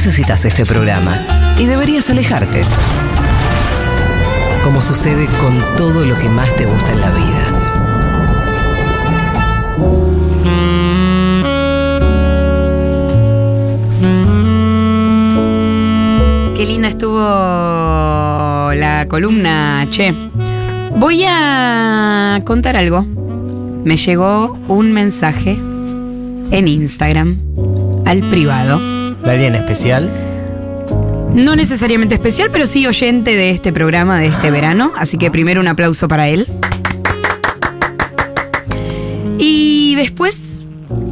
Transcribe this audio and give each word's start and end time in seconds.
necesitas 0.00 0.42
este 0.46 0.64
programa 0.64 1.54
y 1.58 1.66
deberías 1.66 2.08
alejarte. 2.08 2.62
Como 4.62 4.80
sucede 4.80 5.26
con 5.38 5.58
todo 5.76 6.06
lo 6.06 6.16
que 6.16 6.30
más 6.30 6.54
te 6.54 6.64
gusta 6.64 6.90
en 6.92 7.00
la 7.02 7.10
vida. 7.10 7.44
Qué 16.56 16.64
linda 16.64 16.88
estuvo 16.88 17.20
la 18.72 19.04
columna, 19.06 19.86
che. 19.90 20.14
Voy 20.96 21.24
a 21.28 22.40
contar 22.46 22.78
algo. 22.78 23.04
Me 23.84 23.98
llegó 23.98 24.58
un 24.66 24.92
mensaje 24.92 25.58
en 26.52 26.68
Instagram 26.68 27.36
al 28.06 28.22
privado. 28.30 28.99
¿De 29.24 29.30
alguien 29.30 29.54
especial? 29.54 30.10
No 31.34 31.54
necesariamente 31.54 32.14
especial, 32.16 32.50
pero 32.50 32.66
sí 32.66 32.86
oyente 32.86 33.36
de 33.36 33.50
este 33.50 33.72
programa 33.72 34.18
de 34.18 34.26
este 34.26 34.50
verano. 34.50 34.90
Así 34.96 35.16
que 35.18 35.30
primero 35.30 35.60
un 35.60 35.68
aplauso 35.68 36.08
para 36.08 36.28
él. 36.28 36.46
Y 39.38 39.94
después, 39.96 40.66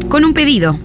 con 0.08 0.24
un 0.24 0.34
pedido. 0.34 0.78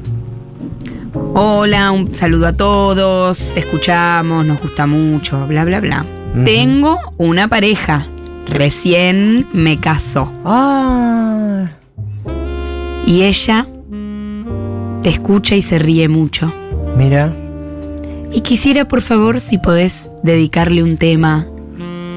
Hola, 1.36 1.92
un 1.92 2.16
saludo 2.16 2.48
a 2.48 2.54
todos, 2.54 3.50
te 3.54 3.62
escuchamos, 3.62 4.46
nos 4.46 4.62
gusta 4.62 4.86
mucho, 4.86 5.48
bla, 5.48 5.66
bla, 5.66 5.80
bla. 5.80 6.06
Tengo 6.46 6.98
una 7.18 7.48
pareja, 7.48 8.08
recién 8.48 9.48
me 9.54 9.80
casó. 9.80 10.32
Ah, 10.46 11.68
Y 13.06 13.24
ella 13.24 13.68
te 15.02 15.10
escucha 15.10 15.56
y 15.56 15.62
se 15.62 15.80
ríe 15.80 16.08
mucho. 16.08 16.54
Mira. 16.98 17.34
Y 18.32 18.42
quisiera, 18.42 18.86
por 18.88 19.02
favor, 19.02 19.40
si 19.40 19.58
podés 19.58 20.10
dedicarle 20.24 20.82
un 20.84 20.98
tema 20.98 21.48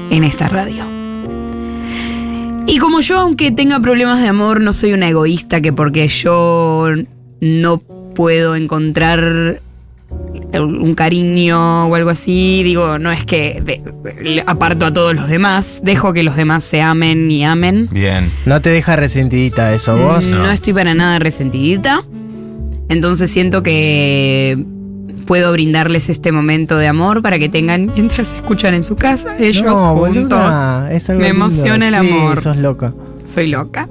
en 0.09 0.23
esta 0.23 0.47
radio. 0.47 0.85
Y 2.65 2.79
como 2.79 2.99
yo, 3.01 3.19
aunque 3.19 3.51
tenga 3.51 3.79
problemas 3.79 4.21
de 4.21 4.27
amor, 4.27 4.59
no 4.61 4.73
soy 4.73 4.93
una 4.93 5.07
egoísta 5.07 5.61
que 5.61 5.71
porque 5.73 6.07
yo 6.07 6.87
no 7.39 7.77
puedo 8.15 8.55
encontrar 8.55 9.61
un 10.53 10.95
cariño 10.95 11.87
o 11.87 11.95
algo 11.95 12.09
así, 12.09 12.63
digo, 12.63 12.97
no 12.97 13.11
es 13.11 13.23
que 13.25 13.61
de- 13.61 14.43
aparto 14.47 14.85
a 14.85 14.93
todos 14.93 15.13
los 15.15 15.27
demás, 15.29 15.79
dejo 15.83 16.13
que 16.13 16.23
los 16.23 16.35
demás 16.35 16.63
se 16.63 16.81
amen 16.81 17.29
y 17.29 17.43
amen. 17.43 17.89
Bien. 17.91 18.31
No 18.45 18.61
te 18.61 18.69
deja 18.69 18.95
resentidita 18.95 19.73
eso, 19.73 19.95
vos. 19.97 20.25
No. 20.27 20.49
estoy 20.51 20.73
para 20.73 20.93
nada 20.93 21.19
resentidita. 21.19 22.03
Entonces 22.89 23.29
siento 23.29 23.63
que 23.63 24.63
puedo 25.25 25.51
brindarles 25.51 26.07
este 26.09 26.31
momento 26.31 26.77
de 26.77 26.87
amor 26.87 27.21
para 27.21 27.37
que 27.37 27.49
tengan 27.49 27.87
mientras 27.93 28.33
escuchan 28.33 28.73
en 28.73 28.83
su 28.83 28.95
casa 28.95 29.35
ellos 29.39 29.63
No, 29.65 29.75
juntos. 29.95 30.07
boluda, 30.15 30.89
es 30.93 31.09
algo 31.09 31.21
Me 31.21 31.27
lindo. 31.29 31.45
emociona 31.45 31.87
el 31.89 31.93
Sí, 31.95 31.99
amor. 31.99 32.41
sos 32.41 32.55
loca. 32.57 32.93
Soy 33.25 33.47
loca. 33.47 33.89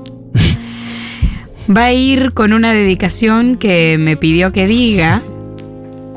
Va 1.69 1.85
a 1.87 1.93
ir 1.93 2.33
con 2.33 2.53
una 2.53 2.73
dedicación 2.73 3.57
que 3.57 3.97
me 3.99 4.17
pidió 4.17 4.53
que 4.53 4.67
diga. 4.67 5.21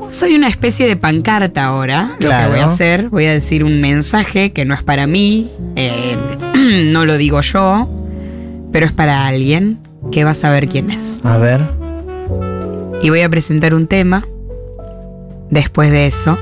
Soy 0.08 0.34
una 0.34 0.48
especie 0.48 0.86
de 0.86 0.96
pancarta 0.96 1.64
ahora. 1.66 2.16
Claro. 2.18 2.48
Lo 2.48 2.54
que 2.54 2.60
voy 2.60 2.68
a 2.68 2.72
hacer, 2.72 3.08
voy 3.10 3.24
a 3.26 3.32
decir 3.32 3.62
un 3.64 3.80
mensaje 3.80 4.52
que 4.52 4.64
no 4.64 4.74
es 4.74 4.82
para 4.82 5.06
mí, 5.06 5.50
eh, 5.76 6.16
no 6.92 7.04
lo 7.04 7.16
digo 7.18 7.40
yo, 7.42 7.88
pero 8.72 8.86
es 8.86 8.92
para 8.92 9.26
alguien 9.26 9.78
que 10.12 10.24
va 10.24 10.30
a 10.30 10.34
saber 10.34 10.68
quién 10.68 10.90
es. 10.92 11.18
A 11.24 11.36
ver. 11.38 11.60
Y 13.02 13.08
voy 13.08 13.22
a 13.22 13.28
presentar 13.28 13.74
un 13.74 13.86
tema 13.86 14.26
después 15.50 15.90
de 15.90 16.06
eso. 16.06 16.38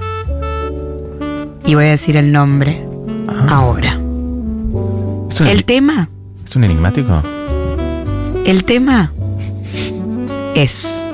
Y 1.65 1.75
voy 1.75 1.85
a 1.85 1.91
decir 1.91 2.17
el 2.17 2.33
nombre 2.33 2.85
ahora. 3.49 3.91
¿Es 5.31 5.41
un, 5.41 5.47
El 5.47 5.65
tema, 5.65 6.09
¿Es 6.45 6.57
un 6.57 6.65
enigmático? 6.65 7.23
el 8.45 8.65
tema 8.65 9.13
es 10.55 11.09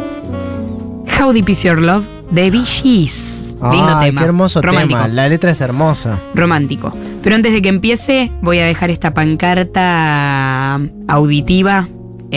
How 1.21 1.33
Deep 1.33 1.49
Is 1.49 1.63
Your 1.65 1.81
Love 1.83 2.05
de 2.31 2.51
Bee 2.51 2.65
Gees. 2.65 3.55
Lindo 3.71 3.99
tema. 4.01 4.21
qué 4.21 4.27
hermoso 4.27 4.63
Romántico. 4.63 5.01
tema. 5.01 5.09
La 5.15 5.29
letra 5.29 5.51
es 5.51 5.61
hermosa. 5.61 6.21
Romántico. 6.35 6.93
Pero 7.23 7.37
antes 7.37 7.53
de 7.53 7.63
que 7.63 7.69
empiece, 7.69 8.31
voy 8.43 8.59
a 8.59 8.67
dejar 8.67 8.91
esta 8.91 9.15
pancarta 9.15 10.81
auditiva 11.09 11.89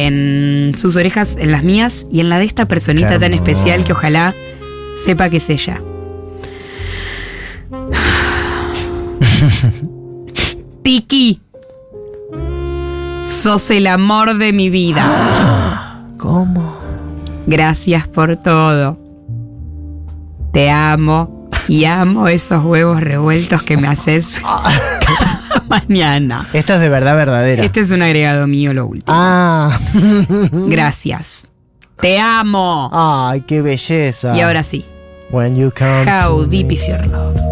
en 0.06 0.76
sus 0.78 0.96
orejas, 0.96 1.36
en 1.38 1.52
las 1.52 1.64
mías 1.64 2.06
y 2.12 2.20
en 2.20 2.30
la 2.30 2.38
de 2.38 2.46
esta 2.46 2.68
personita 2.68 3.18
tan 3.18 3.34
especial 3.34 3.84
que 3.84 3.94
ojalá 3.94 4.36
sepa 5.04 5.30
que 5.30 5.38
es 5.38 5.50
ella. 5.50 5.82
Tiki. 10.84 11.42
Sos 13.26 13.72
el 13.72 13.88
amor 13.88 14.38
de 14.38 14.54
mi 14.54 14.70
vida. 14.70 16.06
¿Cómo? 16.18 16.78
Gracias 17.48 18.08
por 18.08 18.38
todo. 18.38 19.00
Te 20.54 20.70
amo 20.70 21.37
y 21.68 21.86
amo 21.86 22.28
esos 22.28 22.64
huevos 22.64 23.02
revueltos 23.02 23.64
que 23.64 23.78
me 23.78 23.88
haces 23.88 24.40
cada 24.42 25.44
mañana. 25.70 26.48
Esto 26.54 26.74
es 26.76 26.80
de 26.80 26.90
verdad 26.90 27.16
verdadera. 27.16 27.64
Este 27.64 27.82
es 27.82 27.92
un 27.92 28.02
agregado 28.02 28.48
mío, 28.48 28.74
lo 28.74 28.86
último. 28.86 29.16
Ah. 29.18 29.80
Gracias. 30.52 31.48
Te 32.00 32.20
amo. 32.20 32.90
Ay, 32.94 33.42
qué 33.42 33.62
belleza. 33.62 34.36
Y 34.36 34.42
ahora 34.42 34.64
sí. 34.64 34.86
When 35.32 35.56
you 35.58 35.72
come 35.78 36.06
How 36.10 36.46
deep 36.46 36.72
is 36.72 36.88
your 36.88 37.06
love? 37.08 37.47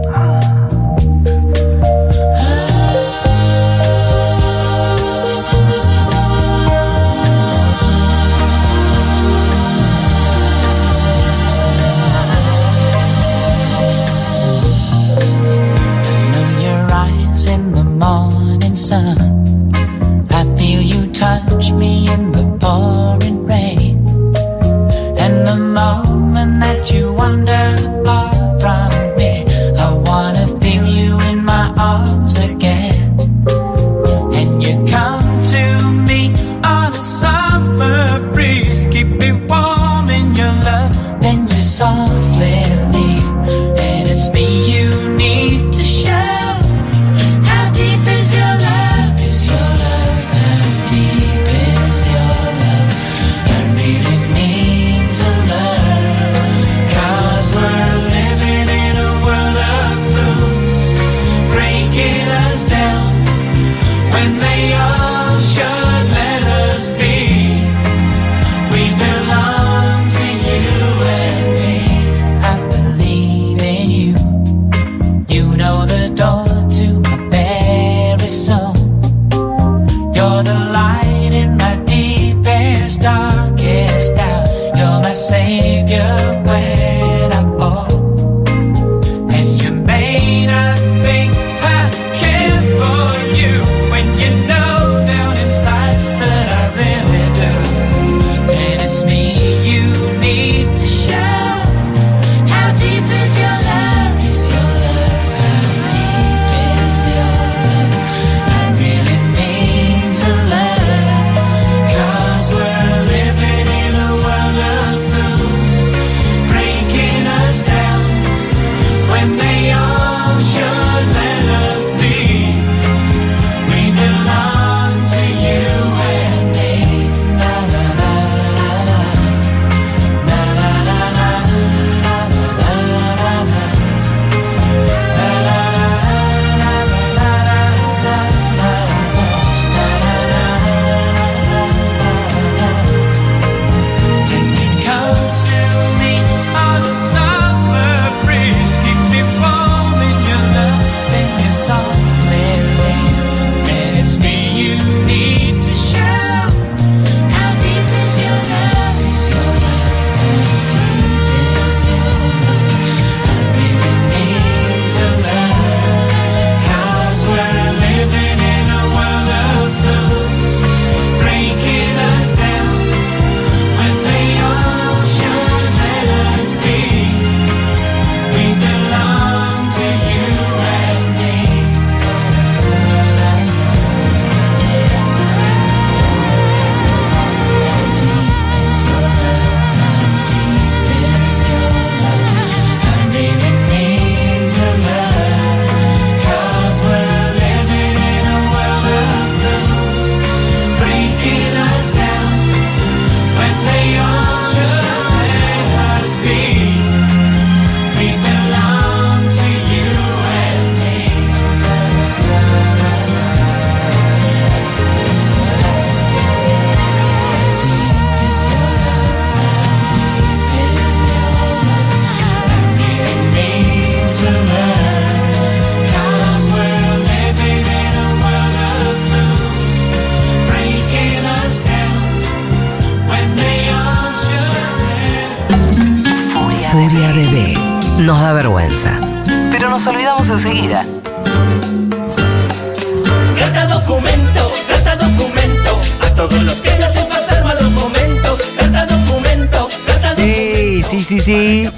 Documento, 246.25 246.25
a 246.25 246.29
todos 246.29 246.43
los 246.43 246.61
que 246.61 246.77
me 246.77 246.85
hacen 246.85 247.07
pasar 247.07 247.43
malos 247.43 247.71
momentos. 247.71 248.41
Carta 248.57 248.85
documento, 248.85 249.69
carta 249.85 250.13
Sí, 250.13 250.83
sí, 250.83 251.01
sí, 251.03 251.19
sí. 251.19 251.69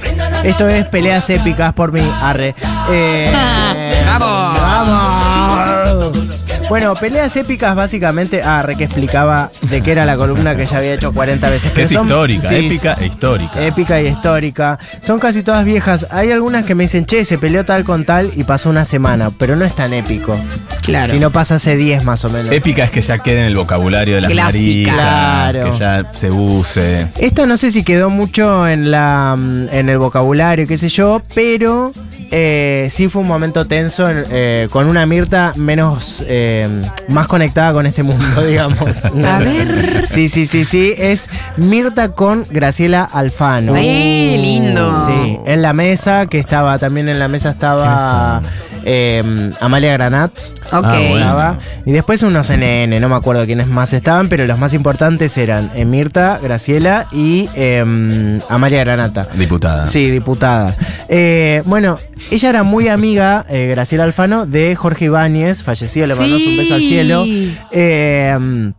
Esto 0.44 0.68
es 0.68 0.86
peleas 0.86 1.30
épicas 1.30 1.74
por 1.74 1.92
mí. 1.92 2.10
Arre. 2.22 2.56
Eh, 2.90 3.32
¡Vamos! 4.06 4.62
¡Vamos! 4.62 6.47
Bueno, 6.70 6.96
peleas 6.96 7.36
épicas 7.38 7.76
básicamente. 7.76 8.42
Ah, 8.44 8.62
re 8.62 8.76
que 8.76 8.84
explicaba 8.84 9.50
de 9.62 9.82
qué 9.82 9.92
era 9.94 10.06
la 10.06 10.18
columna 10.18 10.56
que 10.56 10.66
ya 10.66 10.78
había 10.78 10.96
hecho 10.96 11.14
40 11.14 11.50
veces. 11.50 11.72
Que 11.72 11.84
es 11.84 11.90
son- 11.92 12.06
histórica, 12.08 12.50
sí, 12.50 12.56
épica 12.56 12.98
e 13.00 13.06
histórica. 13.06 13.62
Épica 13.66 14.02
y 14.02 14.08
histórica. 14.08 14.78
Son 15.02 15.18
casi 15.18 15.44
todas 15.44 15.64
viejas. 15.64 16.08
Hay 16.10 16.30
algunas 16.32 16.66
que 16.66 16.76
me 16.76 16.84
dicen, 16.84 17.06
che, 17.06 17.24
se 17.24 17.38
peleó 17.38 17.64
tal 17.64 17.86
con 17.86 18.04
tal 18.04 18.32
y 18.36 18.44
pasó 18.44 18.70
una 18.70 18.84
semana, 18.84 19.32
pero 19.32 19.56
no 19.56 19.64
es 19.64 19.74
tan 19.76 19.94
épico. 19.94 20.38
Claro. 20.84 21.14
Si 21.14 21.20
no 21.20 21.32
pasa 21.32 21.56
hace 21.56 21.78
10 21.78 22.04
más 22.04 22.26
o 22.26 22.30
menos. 22.30 22.52
Épica 22.52 22.84
es 22.84 22.92
que 22.92 23.02
ya 23.02 23.20
quede 23.20 23.40
en 23.40 23.46
el 23.46 23.56
vocabulario 23.56 24.16
de 24.16 24.22
las 24.22 24.32
Clásica. 24.32 24.92
maricas, 24.92 24.94
Claro. 24.96 25.72
que 25.72 25.78
ya 25.78 26.04
se 26.14 26.32
use. 26.32 27.08
Esta 27.18 27.46
no 27.46 27.56
sé 27.56 27.72
si 27.72 27.84
quedó 27.84 28.10
mucho 28.10 28.68
en 28.68 28.92
la 28.92 29.36
mm, 29.38 29.70
en 29.72 29.88
el 29.90 29.98
vocabulario, 30.00 30.68
qué 30.68 30.78
sé 30.78 30.90
yo, 30.90 31.22
pero 31.34 31.94
eh, 32.32 32.88
sí 32.92 33.08
fue 33.10 33.22
un 33.22 33.28
momento 33.28 33.66
tenso 33.66 34.10
en- 34.10 34.24
eh, 34.30 34.68
con 34.72 34.88
una 34.88 35.06
Mirta 35.06 35.54
menos 35.56 36.24
eh, 36.28 36.82
más 37.08 37.28
conectada 37.28 37.74
con 37.74 37.86
este 37.86 38.04
mundo, 38.04 38.26
digamos. 38.48 39.06
A 39.06 39.40
ver. 39.40 40.08
Sí, 40.08 40.28
sí, 40.28 40.46
sí, 40.46 40.66
sí. 40.66 40.94
Es 40.98 41.30
Mirta 41.58 42.12
con 42.14 42.46
Graciela 42.50 43.04
Alfano. 43.04 43.74
¡Ay, 43.76 44.38
lindo! 44.38 45.06
Sí, 45.06 45.40
en 45.46 45.62
la 45.62 45.74
mesa, 45.74 46.26
que 46.28 46.40
estaba, 46.40 46.78
también 46.80 47.10
en 47.10 47.20
la 47.20 47.28
mesa 47.28 47.52
estaba 47.52 48.42
eh, 48.88 49.52
Amalia 49.60 49.94
Granat. 49.94 50.32
Ok. 50.72 50.86
Ah. 50.86 51.58
Y 51.86 51.92
después 51.92 52.24
unos 52.24 52.50
NN, 52.50 53.00
no 53.02 53.10
me 53.10 53.16
acuerdo 53.16 53.46
quiénes 53.46 53.68
más 53.68 53.92
estaban, 53.94 54.30
pero 54.30 54.48
los 54.48 54.58
más 54.58 54.74
importantes 54.74 55.38
eran 55.38 55.70
eh, 55.76 55.86
Mirta, 55.86 56.40
Graciela 56.42 57.08
y 57.12 57.50
eh, 57.54 58.40
Amalia 58.50 58.80
Granata. 58.84 59.28
Diputada. 59.34 59.86
Sí, 59.86 60.10
diputada. 60.10 60.76
Eh, 61.10 61.62
bueno, 61.66 62.00
ella 62.32 62.50
era 62.50 62.64
muy 62.64 62.88
amiga, 62.88 63.46
eh, 63.50 63.68
Graciela 63.68 64.06
Alfano, 64.06 64.46
de 64.46 64.76
Jorge 64.76 65.06
Ibáñez, 65.06 65.64
fallecido, 65.64 66.08
le 66.08 66.16
mandamos 66.16 66.46
un 66.46 66.58
beso 66.58 66.76
al 66.76 66.82
cielo. 66.82 67.26
Eh, 67.72 68.72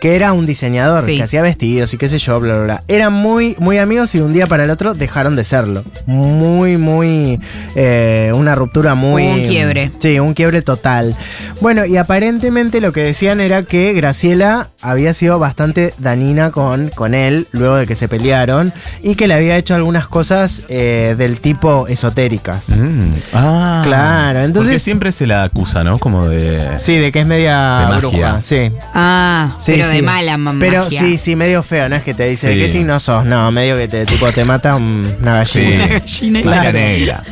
que 0.00 0.14
era 0.16 0.32
un 0.32 0.46
diseñador 0.46 1.04
Sí. 1.04 1.16
que 1.18 1.22
hacía 1.22 1.42
vestidos 1.42 1.92
y 1.94 1.98
qué 1.98 2.08
sé 2.08 2.18
yo, 2.18 2.40
bla, 2.40 2.54
bla, 2.56 2.64
bla. 2.64 2.84
Eran 2.88 3.12
muy, 3.12 3.54
muy 3.58 3.78
amigos 3.78 4.14
y 4.14 4.18
de 4.18 4.24
un 4.24 4.32
día 4.32 4.46
para 4.46 4.64
el 4.64 4.70
otro 4.70 4.94
dejaron 4.94 5.36
de 5.36 5.44
serlo. 5.44 5.84
Muy, 6.06 6.76
muy. 6.76 7.38
eh, 7.76 8.32
una 8.34 8.54
ruptura 8.54 8.94
muy. 8.94 9.26
Un 9.26 9.46
quiebre. 9.46 9.92
Sí, 9.98 10.18
un 10.18 10.34
quiebre 10.34 10.62
total. 10.62 11.16
Bueno, 11.60 11.84
y 11.84 11.96
aparentemente 11.96 12.80
lo 12.80 12.92
que 12.92 13.02
decían 13.02 13.40
era 13.40 13.62
que 13.64 13.92
Graciela 13.92 14.70
había 14.80 15.12
sido 15.14 15.38
bastante 15.38 15.92
dañina 15.98 16.50
con, 16.50 16.88
con 16.88 17.14
él 17.14 17.46
luego 17.52 17.76
de 17.76 17.86
que 17.86 17.94
se 17.94 18.08
pelearon 18.08 18.72
y 19.02 19.14
que 19.14 19.28
le 19.28 19.34
había 19.34 19.56
hecho 19.56 19.74
algunas 19.74 20.08
cosas 20.08 20.62
eh, 20.68 21.14
del 21.18 21.40
tipo 21.40 21.86
esotéricas. 21.86 22.70
Mm, 22.70 23.10
Ah. 23.34 23.82
Claro, 23.84 24.40
entonces- 24.40 24.70
Porque 24.70 24.78
siempre 24.78 25.12
se 25.12 25.26
la 25.26 25.42
acusa, 25.44 25.84
¿no? 25.84 25.98
Como 25.98 26.26
de. 26.26 26.78
Sí, 26.78 26.96
de 26.96 27.12
que 27.12 27.20
es 27.20 27.26
media 27.26 27.80
De 27.80 27.86
magia. 27.86 27.98
bruja, 27.98 28.40
sí. 28.42 28.72
Ah, 28.94 29.54
Sí, 29.58 29.72
pero 29.72 29.89
de 29.90 29.96
sí. 29.98 30.02
mala 30.02 30.36
mamá. 30.36 30.58
Pero 30.60 30.88
sí, 30.90 31.18
sí, 31.18 31.36
medio 31.36 31.62
feo, 31.62 31.88
no 31.88 31.96
es 31.96 32.02
que 32.02 32.14
te 32.14 32.26
dice, 32.26 32.48
¿de 32.48 32.54
Sí. 32.54 32.60
qué 32.60 32.70
signo 32.70 32.98
sos? 33.00 33.24
No, 33.24 33.50
medio 33.50 33.76
que 33.76 33.88
te, 33.88 34.06
tipo, 34.06 34.30
te 34.32 34.44
mata 34.44 34.76
un- 34.76 35.16
una 35.20 35.44
Sí. 35.44 35.60
gallina. 35.60 35.86
Gallina. 36.00 36.42
Claro. 36.42 36.72
negra. 36.72 37.22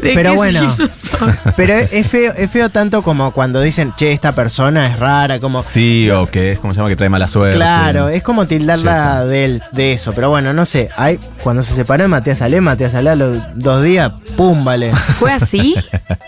Pero 0.00 0.34
bueno. 0.34 0.76
Pero 1.56 1.74
es 1.74 2.06
feo, 2.06 2.32
es 2.36 2.50
feo 2.50 2.68
tanto 2.70 3.02
como 3.02 3.32
cuando 3.32 3.60
dicen, 3.62 3.94
che, 3.96 4.12
esta 4.12 4.32
persona 4.32 4.86
es 4.86 4.98
rara, 4.98 5.40
como... 5.40 5.62
Sí, 5.62 6.08
o 6.10 6.26
que 6.26 6.52
es 6.52 6.58
como 6.58 6.74
se 6.74 6.78
llama 6.78 6.90
que 6.90 6.96
trae 6.96 7.08
mala 7.08 7.26
suerte. 7.28 7.56
Claro, 7.56 8.08
es 8.10 8.22
como 8.22 8.46
tildarla 8.46 9.24
de, 9.24 9.44
él- 9.46 9.62
de 9.72 9.92
eso. 9.92 10.12
Pero 10.12 10.28
bueno, 10.28 10.52
no 10.52 10.64
sé. 10.66 10.90
Hay, 10.96 11.18
cuando 11.42 11.62
se 11.62 11.74
separó 11.74 12.04
de 12.04 12.08
Matías 12.08 12.42
Ale, 12.42 12.60
Matías 12.60 12.94
Ale 12.94 13.10
a 13.10 13.16
los 13.16 13.38
dos 13.54 13.82
días, 13.82 14.12
pum, 14.36 14.64
vale. 14.64 14.92
¿Fue 14.92 15.32
así? 15.32 15.74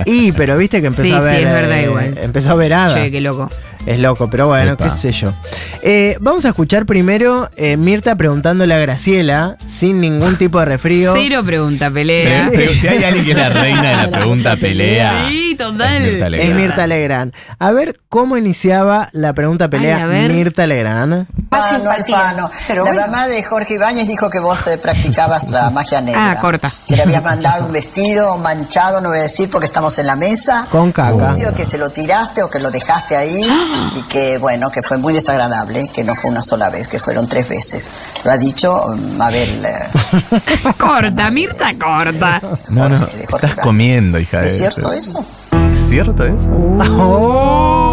Y, 0.07 0.33
pero 0.33 0.57
viste 0.57 0.81
que 0.81 0.87
empezó 0.87 1.07
Sí, 1.09 1.13
a 1.13 1.19
sí, 1.21 1.25
ver. 1.27 1.35
es 1.47 1.53
verdad 1.53 1.79
eh, 1.81 1.85
igual. 1.85 2.19
Empezó 2.23 2.53
a 2.53 2.55
ver 2.55 2.73
hadas. 2.73 2.95
che, 2.95 3.11
qué 3.11 3.21
loco. 3.21 3.51
Es 3.87 4.01
loco, 4.01 4.29
pero 4.31 4.49
bueno, 4.49 4.73
Epa. 4.73 4.85
qué 4.85 4.91
sé 4.91 5.13
yo. 5.13 5.33
Eh, 5.83 6.17
vamos 6.21 6.45
a 6.45 6.49
escuchar 6.49 6.85
primero 6.87 7.49
eh, 7.57 7.77
Mirta 7.77 8.17
preguntándole 8.17 8.75
a 8.75 8.79
Graciela, 8.79 9.57
sin 9.67 10.01
ningún 10.01 10.37
tipo 10.37 10.59
de 10.59 10.65
refrío. 10.67 11.13
Cero 11.17 11.43
pregunta, 11.45 11.91
pelea. 11.91 12.51
pero 12.55 12.73
si 12.73 12.87
hay 12.89 13.05
alguien 13.05 13.25
que 13.25 13.31
es 13.33 13.37
la 13.37 13.49
reina 13.51 13.91
de 13.91 13.97
la 13.97 14.11
pregunta 14.11 14.57
pelea. 14.57 15.27
Sí, 15.29 15.55
total. 15.59 15.97
es 15.97 16.11
Mirta 16.13 16.29
Legrand. 16.31 16.61
Mirta 16.61 16.87
Legrand. 16.87 17.33
A 17.59 17.73
ver 17.73 18.01
cómo 18.09 18.37
iniciaba 18.37 19.09
la 19.13 19.33
pregunta 19.33 19.69
pelea 19.71 20.07
Ay. 20.11 20.29
Mirta 20.29 20.67
Legrand. 20.67 21.27
Alfano, 21.51 21.91
Alfano. 21.91 22.51
la 22.85 22.93
mamá 22.93 23.27
de 23.27 23.43
Jorge 23.43 23.75
Ibáñez 23.75 24.07
dijo 24.07 24.29
que 24.31 24.39
vos 24.39 24.67
eh, 24.67 24.79
practicabas 24.79 25.51
la 25.51 25.71
magia 25.73 26.01
negra. 26.01 26.33
Ah, 26.33 26.41
corta. 26.41 26.73
Que 26.87 26.97
le 26.97 27.03
habías 27.03 27.23
mandado 27.23 27.65
un 27.67 27.73
vestido 27.73 28.37
manchado, 28.39 29.01
no 29.01 29.09
voy 29.11 29.19
a 29.19 29.23
decir 29.23 29.51
porque 29.51 29.67
estamos 29.67 29.99
en 29.99 30.07
la 30.07 30.17
mesa. 30.17 30.67
Con 30.71 30.93
caca. 30.93 31.11
Sucio, 31.33 31.55
que 31.55 31.65
se 31.67 31.79
lo 31.79 31.91
tiraste 31.91 32.43
o 32.43 32.51
que 32.51 32.59
lo 32.61 32.71
dejaste 32.71 33.17
ahí. 33.17 33.49
Y 33.97 34.03
que, 34.03 34.37
bueno, 34.39 34.71
que 34.71 34.83
fue 34.83 34.99
muy 34.99 35.13
desagradable, 35.15 35.89
que 35.89 36.05
no 36.05 36.15
fue 36.15 36.31
una 36.31 36.43
sola 36.43 36.69
vez, 36.69 36.89
que 36.89 36.99
fueron 37.01 37.27
tres 37.27 37.49
veces. 37.49 37.89
Lo 38.23 38.31
ha 38.31 38.37
dicho 38.37 38.85
mm, 38.97 39.21
Abel. 39.21 39.65
eh, 39.65 39.89
Corta, 40.79 41.31
Mirta, 41.31 41.71
corta. 41.79 42.41
No, 42.69 42.89
no, 42.89 42.99
Jorge, 42.99 43.17
de 43.17 43.27
Jorge 43.27 43.47
estás 43.47 43.51
Ibáñez. 43.53 43.65
comiendo, 43.65 44.19
hija 44.19 44.41
de. 44.41 44.47
¿Es 44.49 44.59
cierto 44.59 44.93
eso? 44.93 45.25
¿Es 45.75 45.89
cierto 45.89 46.25
eso? 46.25 46.49
Oh. 46.51 47.85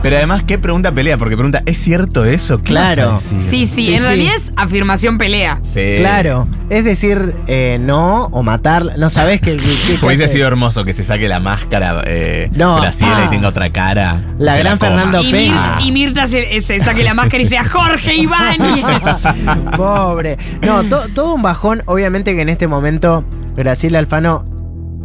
Pero 0.00 0.16
además, 0.16 0.44
¿qué 0.46 0.58
pregunta 0.58 0.92
pelea? 0.92 1.18
Porque 1.18 1.34
pregunta, 1.36 1.62
¿es 1.66 1.76
cierto 1.78 2.24
eso? 2.24 2.58
¿Qué 2.58 2.66
Claro. 2.66 3.14
vas 3.14 3.32
a 3.32 3.34
decir? 3.36 3.50
Sí, 3.50 3.66
sí, 3.66 3.86
Sí, 3.86 3.94
en 3.94 4.00
sí. 4.00 4.06
realidad 4.06 4.34
es 4.36 4.52
afirmación 4.56 5.18
pelea. 5.18 5.58
Sí. 5.64 5.96
Claro, 5.98 6.46
es 6.70 6.84
decir, 6.84 7.34
eh, 7.48 7.78
no 7.80 8.26
o 8.26 8.42
matar. 8.44 8.96
No 8.96 9.10
sabes 9.10 9.40
que. 9.40 9.56
que- 9.56 9.98
que- 9.98 10.06
Hubiese 10.06 10.24
hace. 10.24 10.34
sido 10.34 10.46
hermoso 10.46 10.84
que 10.84 10.92
se 10.92 11.02
saque 11.02 11.28
la 11.28 11.40
máscara 11.40 12.02
eh, 12.06 12.48
No, 12.54 12.80
Graciela 12.80 13.18
ah. 13.22 13.24
y 13.26 13.30
tenga 13.30 13.48
otra 13.48 13.70
cara. 13.70 14.18
La 14.38 14.54
se 14.54 14.60
gran 14.60 14.78
coma. 14.78 14.90
Fernando 14.92 15.22
Y, 15.22 15.32
Peña. 15.32 15.78
Mir- 15.78 15.86
y 15.86 15.92
Mirta 15.92 16.26
se, 16.28 16.62
se 16.62 16.80
saque 16.80 17.02
la 17.02 17.14
máscara 17.14 17.42
y 17.42 17.48
sea 17.48 17.64
Jorge 17.68 18.14
Ibáñez. 18.14 18.84
Pobre. 19.76 20.38
No, 20.62 20.84
to- 20.84 21.08
todo 21.12 21.34
un 21.34 21.42
bajón. 21.42 21.82
Obviamente 21.86 22.36
que 22.36 22.42
en 22.42 22.48
este 22.50 22.68
momento 22.68 23.24
Graciela 23.56 23.98
Alfano 23.98 24.44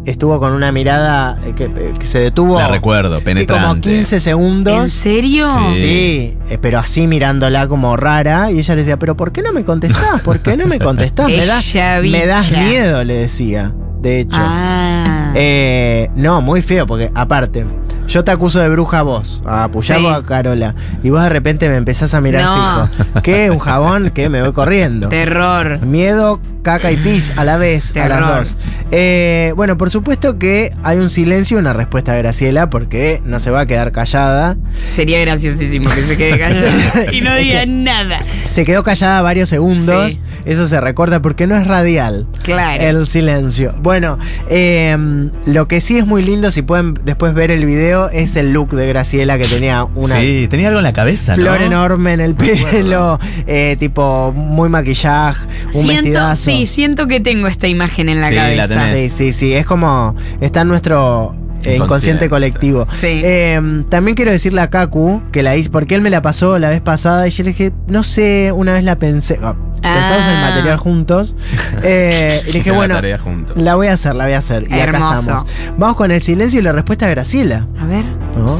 estuvo 0.06 0.40
con 0.40 0.52
una 0.54 0.72
mirada 0.72 1.38
eh, 1.46 1.54
que, 1.56 1.66
eh, 1.66 1.94
que 2.00 2.06
se 2.06 2.20
detuvo. 2.20 2.58
La 2.60 2.68
recuerdo, 2.68 3.18
Sí, 3.20 3.24
como 3.24 3.26
penetrante. 3.36 3.90
15 3.90 4.16
¿En 4.16 4.22
segundos. 4.22 4.92
serio? 4.94 5.48
Sí. 5.74 5.80
Sí, 5.80 6.38
eh, 6.50 6.58
pero 6.62 6.80
así 6.80 7.08
mirándola 7.08 7.68
como 7.68 7.96
rara. 7.98 8.52
Y 8.52 8.60
ella 8.60 8.76
le 8.76 8.82
decía, 8.82 8.98
pero 9.00 9.16
¿por 9.18 9.32
qué 9.32 9.42
no 9.42 9.52
me 9.54 9.64
contestás? 9.64 10.22
¿Por 10.22 10.40
qué 10.40 10.58
no 10.58 10.68
me 10.68 10.80
contestás? 10.80 11.28
Me, 11.30 12.26
das- 12.26 12.52
me 12.52 12.64
miedo, 12.66 13.04
le 13.04 13.16
decía. 13.16 13.74
De 14.02 14.20
hecho. 14.20 14.38
Ah. 14.40 15.32
Eh, 15.36 16.10
no, 16.16 16.42
muy 16.42 16.62
feo, 16.62 16.86
porque 16.86 17.10
aparte, 17.16 17.66
yo 18.08 18.24
te 18.24 18.32
acuso 18.32 18.60
de 18.60 18.70
bruja 18.70 19.00
a 19.00 19.04
vos, 19.04 19.42
a 19.46 19.68
Puyabo 19.70 20.10
Sí. 20.10 20.16
a 20.16 20.24
Carola, 20.24 20.76
y 21.04 21.10
vos 21.10 21.22
de 21.24 21.30
repente 21.30 21.70
me 21.70 21.76
empezás 21.78 22.14
a 22.14 22.22
mirar 22.22 22.44
No. 22.44 22.88
fijo. 22.88 23.22
¿Qué? 23.22 23.50
¿Un 23.52 23.60
jabón? 23.60 24.10
¿Qué? 24.14 24.30
Me 24.30 24.42
voy 24.42 24.52
corriendo. 24.54 25.10
Terror. 25.10 25.80
Miedo, 25.86 26.40
caca 26.64 26.92
y 26.92 26.98
pis 26.98 27.34
a 27.38 27.44
la 27.44 27.58
vez, 27.58 27.92
a 27.92 27.94
Terror. 27.94 28.22
las 28.22 28.38
dos. 28.54 28.58
Eh, 28.92 29.54
bueno, 29.56 29.78
por 29.78 29.90
supuesto 29.90 30.38
que 30.38 30.72
hay 30.84 30.98
un 30.98 31.10
silencio 31.10 31.58
y 31.58 31.60
una 31.60 31.74
respuesta 31.74 32.14
de 32.14 32.20
Graciela, 32.20 32.70
porque 32.70 33.22
no 33.26 33.40
se 33.40 33.50
va 33.52 33.62
a 33.62 33.66
quedar 33.66 33.92
callada. 33.92 34.56
Sería 34.90 35.20
graciosísimo 35.22 35.90
que 35.90 36.04
se 36.04 36.18
quede 36.18 36.38
callada 36.40 37.12
y 37.12 37.22
no 37.22 37.36
diga 37.36 37.66
nada. 37.66 38.22
Se 38.48 38.66
quedó 38.66 38.84
callada 38.84 39.22
varios 39.22 39.50
segundos. 39.50 40.14
Sí. 40.14 40.20
Eso 40.46 40.68
se 40.68 40.80
recorta 40.82 41.22
porque 41.22 41.48
no 41.48 41.56
es 41.56 41.68
radial. 41.68 42.28
Claro. 42.44 42.84
El 42.84 43.08
silencio. 43.08 43.74
Bueno, 43.82 44.18
eh, 44.50 44.96
lo 45.46 45.68
que 45.68 45.82
sí 45.82 45.98
es 45.98 46.06
muy 46.06 46.24
lindo, 46.24 46.52
si 46.52 46.62
pueden 46.62 46.94
después 47.06 47.34
ver 47.34 47.52
el 47.52 47.66
video, 47.66 48.10
es 48.10 48.36
el 48.36 48.52
look 48.54 48.72
de 48.76 48.88
Graciela 48.88 49.38
que 49.38 49.46
tenía 49.46 49.84
una 49.96 50.20
Sí, 50.20 50.48
tenía 50.50 50.68
algo 50.68 50.80
en 50.80 50.84
la 50.84 50.94
cabeza, 50.94 51.36
flor 51.36 51.60
¿no? 51.62 51.66
enorme 51.68 52.14
en 52.14 52.22
el 52.22 52.36
pelo, 52.36 53.20
eh, 53.48 53.76
tipo 53.80 54.34
muy 54.36 54.70
maquillaje, 54.70 55.48
un 55.68 55.72
Siento, 55.84 55.94
vestidazo. 56.04 56.44
sí, 56.44 56.66
siento 56.66 57.08
que 57.08 57.20
tengo 57.20 57.48
esta 57.48 57.68
imagen 57.68 58.10
en 58.10 58.20
la 58.22 58.30
Sí, 58.30 58.36
la 58.36 58.42
cabeza. 58.44 58.68
tenés. 58.68 59.14
Sí, 59.14 59.26
sí, 59.26 59.32
sí. 59.34 59.54
Es 59.54 59.66
como. 59.66 60.16
Está 60.42 60.62
en 60.62 60.68
nuestro. 60.68 61.36
eh, 61.66 61.76
inconsciente 61.76 61.76
Inconsciente. 62.26 62.30
colectivo. 62.30 62.88
Sí. 62.92 63.22
Eh, 63.24 63.84
también 63.90 64.16
quiero 64.16 64.32
decirle 64.32 64.60
a 64.62 64.70
Kaku 64.70 65.22
que 65.32 65.44
la 65.44 65.56
hice 65.56 65.70
porque 65.70 65.96
él 65.96 66.02
me 66.02 66.10
la 66.10 66.22
pasó 66.22 66.60
la 66.60 66.70
vez 66.70 66.82
pasada 66.82 67.26
y 67.28 67.32
yo 67.32 67.44
le 67.46 67.52
dije, 67.52 67.72
no 67.88 68.04
sé, 68.04 68.52
una 68.54 68.74
vez 68.74 68.84
la 68.84 68.98
pensé. 68.98 69.40
Ah, 69.84 69.94
Pensamos 69.94 70.26
en 70.28 70.32
el 70.34 70.38
Ah. 70.44 70.50
material 70.50 70.78
juntos. 70.78 71.36
Eh, 71.84 72.42
y 72.48 72.52
dije, 72.54 72.70
la 72.72 72.76
bueno, 72.78 72.96
juntos. 73.24 73.58
la 73.58 73.76
voy 73.76 73.88
a 73.88 73.94
hacer, 73.94 74.16
la 74.16 74.26
voy 74.26 74.34
a 74.34 74.38
hacer. 74.38 74.64
Y 74.70 74.74
acá 74.74 74.84
Hermoso. 74.84 75.20
estamos. 75.20 75.46
Vamos 75.78 75.96
con 75.98 76.12
el 76.12 76.22
silencio 76.22 76.60
y 76.60 76.64
la 76.64 76.72
respuesta 76.72 77.06
de 77.08 77.12
Graciela. 77.16 77.68
A 77.80 77.86
ver. 77.86 78.06
¿no? 78.38 78.58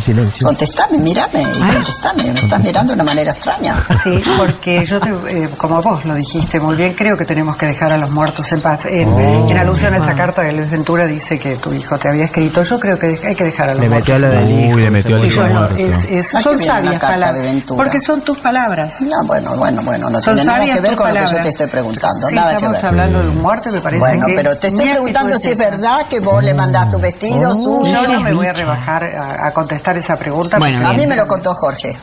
Silencio. 0.00 0.46
Contestame, 0.46 0.98
mírame 0.98 1.42
y 1.42 1.60
contestame. 1.74 2.24
Me 2.32 2.40
estás 2.40 2.60
mirando 2.60 2.92
de 2.92 2.94
una 2.94 3.04
manera 3.04 3.32
extraña. 3.32 3.74
Sí, 4.02 4.22
porque 4.38 4.84
yo, 4.84 5.00
te, 5.00 5.10
eh, 5.28 5.48
como 5.56 5.80
vos 5.82 6.04
lo 6.04 6.14
dijiste 6.14 6.58
muy 6.60 6.76
bien, 6.76 6.94
creo 6.94 7.16
que 7.16 7.24
tenemos 7.24 7.56
que 7.56 7.66
dejar 7.66 7.92
a 7.92 7.96
los 7.98 8.10
muertos 8.10 8.50
en 8.52 8.60
paz. 8.62 8.86
En, 8.86 9.08
Oh. 9.10 9.48
en 9.50 9.56
alusión 9.58 9.92
a 9.94 9.96
esa 9.98 10.14
carta 10.14 10.42
que 10.42 10.52
Luis 10.52 10.70
Ventura 10.70 11.04
dice 11.06 11.38
que 11.38 11.56
tu 11.56 11.72
hijo 11.72 11.98
te 11.98 12.08
había 12.08 12.24
escrito, 12.24 12.62
yo 12.62 12.78
creo 12.80 12.98
que 12.98 13.18
hay 13.26 13.34
que 13.34 13.44
dejar 13.44 13.70
a 13.70 13.74
los 13.74 13.82
Le 13.82 13.88
muertos. 13.88 14.08
metió 14.08 14.28
lo 14.28 14.34
del 14.34 14.44
Uy, 14.44 14.64
hijo. 14.64 14.78
le 14.78 14.90
metió 14.90 15.16
yo 15.18 15.24
puso 15.24 15.46
no, 15.48 15.54
muerto. 15.60 15.76
es- 15.76 16.04
es- 16.04 16.34
No, 16.34 16.42
son 16.42 16.58
que 16.58 16.64
sabias 16.66 16.92
carta 16.94 17.06
de 17.08 17.12
palabras. 17.20 17.42
Ventura. 17.42 17.76
Porque 17.84 18.00
son 18.00 18.20
tus 18.22 18.38
palabras. 18.38 19.00
No, 19.00 19.24
bueno, 19.24 19.56
bueno, 19.56 19.82
bueno, 19.82 20.08
no 20.10 20.20
Son 20.20 20.34
tiene 20.36 20.44
nada 20.44 20.58
sabias 20.58 20.76
que 20.76 20.82
ver 20.82 20.96
con 20.96 21.14
lo 21.14 21.20
que 21.20 21.26
yo 21.30 21.40
te 21.40 21.48
estoy 21.48 21.66
preguntando. 21.66 22.28
Sí, 22.28 22.34
nada 22.34 22.50
que 22.50 22.56
estamos 22.56 22.76
ver. 22.76 22.86
hablando 22.86 23.22
de 23.22 23.28
un 23.28 23.42
muerto 23.42 23.68
y 23.68 23.72
me 23.72 23.80
parece 23.80 24.00
Bueno, 24.00 24.26
que 24.26 24.34
pero 24.34 24.56
te 24.58 24.68
estoy 24.68 24.88
preguntando 24.88 25.38
si 25.38 25.48
es 25.48 25.58
esa. 25.60 25.70
verdad 25.70 26.06
que 26.08 26.20
vos 26.20 26.42
le 26.42 26.54
mandás 26.54 26.90
tu 26.90 26.98
vestido 26.98 27.54
suyo. 27.54 27.92
Yo 28.02 28.12
no 28.12 28.20
me 28.20 28.32
voy 28.32 28.46
a 28.46 28.52
rebajar 28.52 29.04
a, 29.04 29.46
a 29.46 29.50
contestar 29.52 29.89
esa 29.96 30.16
pregunta. 30.18 30.58
Bueno, 30.58 30.86
A 30.88 30.92
mí 30.94 31.06
me 31.06 31.16
lo 31.16 31.26
contó 31.26 31.54
Jorge. 31.54 31.96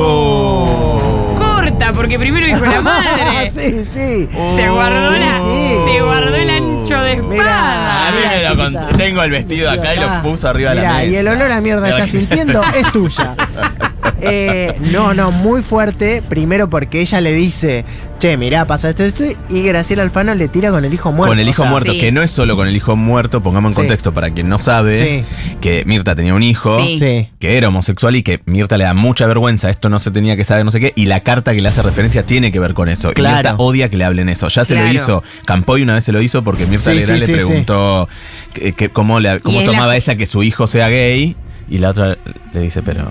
¡Oh! 0.00 1.34
Corta, 1.38 1.92
porque 1.92 2.18
primero 2.18 2.46
dijo 2.46 2.64
la 2.64 2.80
madre. 2.80 3.50
sí, 3.54 3.84
sí. 3.84 4.28
Se 4.56 4.68
guardó 4.70 5.10
la. 5.12 5.38
Sí. 5.40 5.74
Se 5.92 6.02
guardó 6.02 6.34
el 6.36 6.50
ancho 6.50 7.00
de 7.00 7.16
Mirá. 7.16 7.42
espada. 7.44 8.08
A 8.08 8.10
mí 8.12 8.16
me 8.18 8.42
lo 8.42 8.48
chiquita. 8.50 8.80
cont- 8.88 8.96
tengo 8.96 9.22
el 9.22 9.30
vestido 9.30 9.70
acá 9.70 9.94
y 9.94 10.00
lo 10.00 10.22
puso 10.22 10.48
arriba 10.48 10.70
de 10.70 10.76
la 10.82 10.92
mesa. 10.94 11.04
Y 11.04 11.16
el 11.16 11.28
olor 11.28 11.52
a 11.52 11.60
mierda 11.60 11.82
Mira 11.82 11.96
estás 11.98 12.10
que- 12.12 12.18
sintiendo 12.18 12.62
es 12.74 12.92
tuya. 12.92 13.34
Eh, 14.22 14.74
no, 14.92 15.14
no, 15.14 15.30
muy 15.30 15.62
fuerte. 15.62 16.22
Primero 16.28 16.68
porque 16.70 17.00
ella 17.00 17.20
le 17.20 17.32
dice, 17.32 17.84
che, 18.18 18.36
mirá, 18.36 18.64
pasa 18.66 18.88
esto, 18.90 19.04
esto. 19.04 19.24
Y 19.48 19.62
Graciela 19.62 20.02
Alfano 20.02 20.34
le 20.34 20.48
tira 20.48 20.70
con 20.70 20.84
el 20.84 20.92
hijo 20.94 21.12
muerto. 21.12 21.30
Con 21.30 21.38
el 21.38 21.48
hijo 21.48 21.62
O 21.62 21.64
sea, 21.64 21.70
muerto, 21.70 21.92
sí. 21.92 22.00
que 22.00 22.12
no 22.12 22.22
es 22.22 22.30
solo 22.30 22.56
con 22.56 22.68
el 22.68 22.76
hijo 22.76 22.96
muerto, 22.96 23.42
pongamos 23.42 23.72
en 23.72 23.74
Sí. 23.76 23.80
contexto 23.82 24.12
para 24.14 24.30
quien 24.30 24.48
no 24.48 24.58
sabe, 24.58 24.98
Sí. 24.98 25.24
que 25.60 25.84
Mirta 25.86 26.14
tenía 26.14 26.34
un 26.34 26.42
hijo, 26.42 26.76
que 26.78 27.28
era 27.56 27.68
homosexual 27.68 28.16
y 28.16 28.22
que 28.22 28.40
Mirta 28.46 28.76
le 28.76 28.84
da 28.84 28.94
mucha 28.94 29.26
vergüenza, 29.26 29.70
esto 29.70 29.88
no 29.88 29.98
se 29.98 30.10
tenía 30.10 30.36
que 30.36 30.44
saber, 30.44 30.64
no 30.64 30.70
sé 30.70 30.80
qué, 30.80 30.92
y 30.96 31.06
la 31.06 31.20
carta 31.20 31.54
que 31.54 31.60
le 31.60 31.68
hace 31.68 31.82
referencia 31.82 32.24
tiene 32.24 32.52
que 32.52 32.60
ver 32.60 32.74
con 32.74 32.88
eso. 32.88 33.12
Claro. 33.12 33.34
Y 33.34 33.36
Mirta 33.36 33.54
odia 33.56 33.88
que 33.88 33.96
le 33.96 34.04
hablen 34.04 34.28
eso. 34.28 34.48
Ya 34.48 34.64
se 34.64 34.74
Claro. 34.74 34.88
lo 34.88 34.94
hizo, 34.94 35.22
Campoy 35.44 35.82
una 35.82 35.94
vez 35.94 36.04
se 36.04 36.12
lo 36.12 36.20
hizo 36.20 36.42
porque 36.44 36.66
Mirta 36.66 36.90
Sí, 36.90 36.98
Legrand 36.98 37.20
sí, 37.22 37.32
le 37.32 37.38
sí, 37.38 37.44
preguntó 37.44 38.08
que- 38.52 38.72
que 38.72 38.88
cómo, 38.90 39.20
le- 39.20 39.40
cómo 39.40 39.60
es 39.60 39.66
la- 39.66 39.72
tomaba 39.72 39.96
ella 39.96 40.14
que 40.16 40.26
su 40.26 40.42
hijo 40.42 40.66
sea 40.66 40.88
gay, 40.88 41.36
y 41.68 41.78
la 41.78 41.90
otra 41.90 42.18
le 42.52 42.60
dice, 42.60 42.82
pero... 42.82 43.08